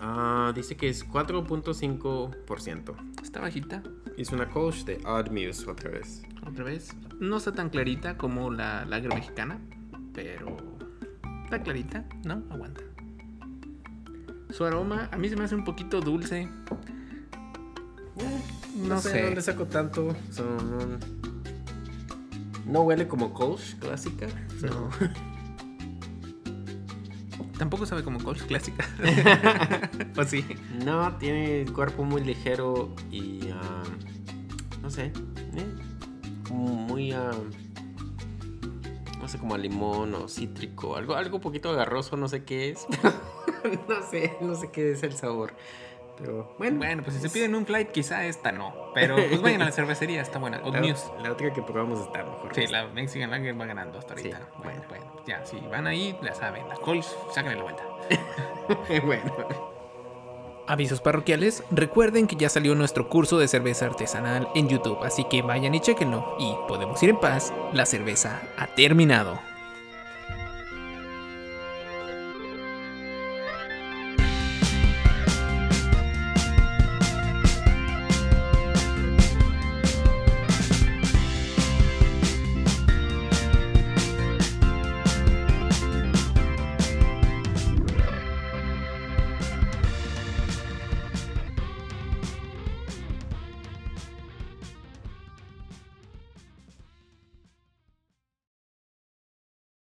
Ah, 0.00 0.52
dice 0.54 0.76
que 0.76 0.88
es 0.88 1.06
4.5%. 1.06 2.94
Está 3.22 3.40
bajita. 3.40 3.82
Es 4.16 4.30
una 4.30 4.48
Colch 4.48 4.84
de 4.84 5.00
Odd 5.04 5.30
Muse 5.30 5.68
otra 5.68 5.90
vez. 5.90 6.22
Otra 6.46 6.64
vez. 6.64 6.94
No 7.20 7.36
está 7.36 7.52
tan 7.52 7.68
clarita 7.70 8.16
como 8.16 8.50
la 8.50 8.84
lager 8.84 9.12
mexicana, 9.14 9.60
pero 10.12 10.77
Está 11.48 11.62
clarita, 11.62 12.04
¿no? 12.24 12.42
Aguanta. 12.50 12.82
Su 14.50 14.66
aroma 14.66 15.08
a 15.10 15.16
mí 15.16 15.30
se 15.30 15.36
me 15.36 15.44
hace 15.44 15.54
un 15.54 15.64
poquito 15.64 15.98
dulce. 16.02 16.42
Eh, 16.42 16.48
no, 18.76 19.00
sé, 19.00 19.22
dónde 19.22 19.40
saco 19.40 19.64
tanto. 19.64 20.14
no 22.66 22.80
huele 22.82 23.08
como 23.08 23.32
Kolsch 23.32 23.78
clásica. 23.78 24.26
No. 24.60 24.90
Tampoco 27.56 27.86
sabe 27.86 28.02
como 28.04 28.22
Kolsch 28.22 28.42
clásica. 28.42 28.86
¿O 30.18 30.24
sí? 30.24 30.44
No, 30.84 31.16
tiene 31.16 31.62
el 31.62 31.72
cuerpo 31.72 32.04
muy 32.04 32.22
ligero 32.22 32.94
y. 33.10 33.48
Ah, 33.54 33.84
no 34.82 34.90
sé. 34.90 35.14
Eh, 35.54 35.66
muy. 36.50 37.14
Uh, 37.14 37.67
no 39.18 39.28
sé, 39.28 39.38
como 39.38 39.54
a 39.54 39.58
limón 39.58 40.14
o 40.14 40.28
cítrico, 40.28 40.96
algo, 40.96 41.14
algo 41.14 41.40
poquito 41.40 41.70
agarroso, 41.70 42.16
no 42.16 42.28
sé 42.28 42.44
qué 42.44 42.70
es. 42.70 42.86
no 43.88 44.02
sé, 44.08 44.36
no 44.40 44.54
sé 44.54 44.70
qué 44.70 44.92
es 44.92 45.02
el 45.02 45.12
sabor. 45.14 45.54
Pero 46.18 46.54
bueno. 46.58 46.78
Bueno, 46.78 47.02
pues 47.02 47.16
si 47.16 47.22
se 47.22 47.30
piden 47.30 47.54
un 47.54 47.64
flight, 47.64 47.90
quizá 47.90 48.26
esta 48.26 48.50
no. 48.50 48.74
Pero 48.94 49.16
pues 49.28 49.40
vayan 49.40 49.62
a 49.62 49.66
la 49.66 49.72
cervecería, 49.72 50.20
está 50.20 50.38
buena. 50.38 50.58
la, 50.58 50.80
News. 50.80 51.10
La 51.22 51.32
otra 51.32 51.52
que 51.52 51.62
probamos 51.62 52.00
está 52.00 52.24
mejor. 52.24 52.54
Sí, 52.54 52.66
la 52.66 52.88
Mexican 52.88 53.30
Lager 53.30 53.60
va 53.60 53.66
ganando 53.66 53.98
hasta 53.98 54.14
ahorita. 54.14 54.48
bueno, 54.62 54.82
bueno, 54.88 55.04
ya, 55.26 55.44
si 55.46 55.58
van 55.60 55.86
ahí, 55.86 56.16
ya 56.22 56.34
saben, 56.34 56.68
las 56.68 56.78
calls, 56.80 57.16
sáquenle 57.32 57.58
la 57.58 57.62
vuelta. 57.62 57.84
bueno. 59.06 59.77
Avisos 60.68 61.00
parroquiales, 61.00 61.64
recuerden 61.70 62.26
que 62.26 62.36
ya 62.36 62.50
salió 62.50 62.74
nuestro 62.74 63.08
curso 63.08 63.38
de 63.38 63.48
cerveza 63.48 63.86
artesanal 63.86 64.48
en 64.54 64.68
YouTube, 64.68 65.02
así 65.02 65.24
que 65.24 65.40
vayan 65.40 65.74
y 65.74 65.80
chequenlo 65.80 66.36
y 66.38 66.52
podemos 66.68 67.02
ir 67.02 67.08
en 67.08 67.18
paz, 67.18 67.54
la 67.72 67.86
cerveza 67.86 68.42
ha 68.58 68.66
terminado. 68.74 69.47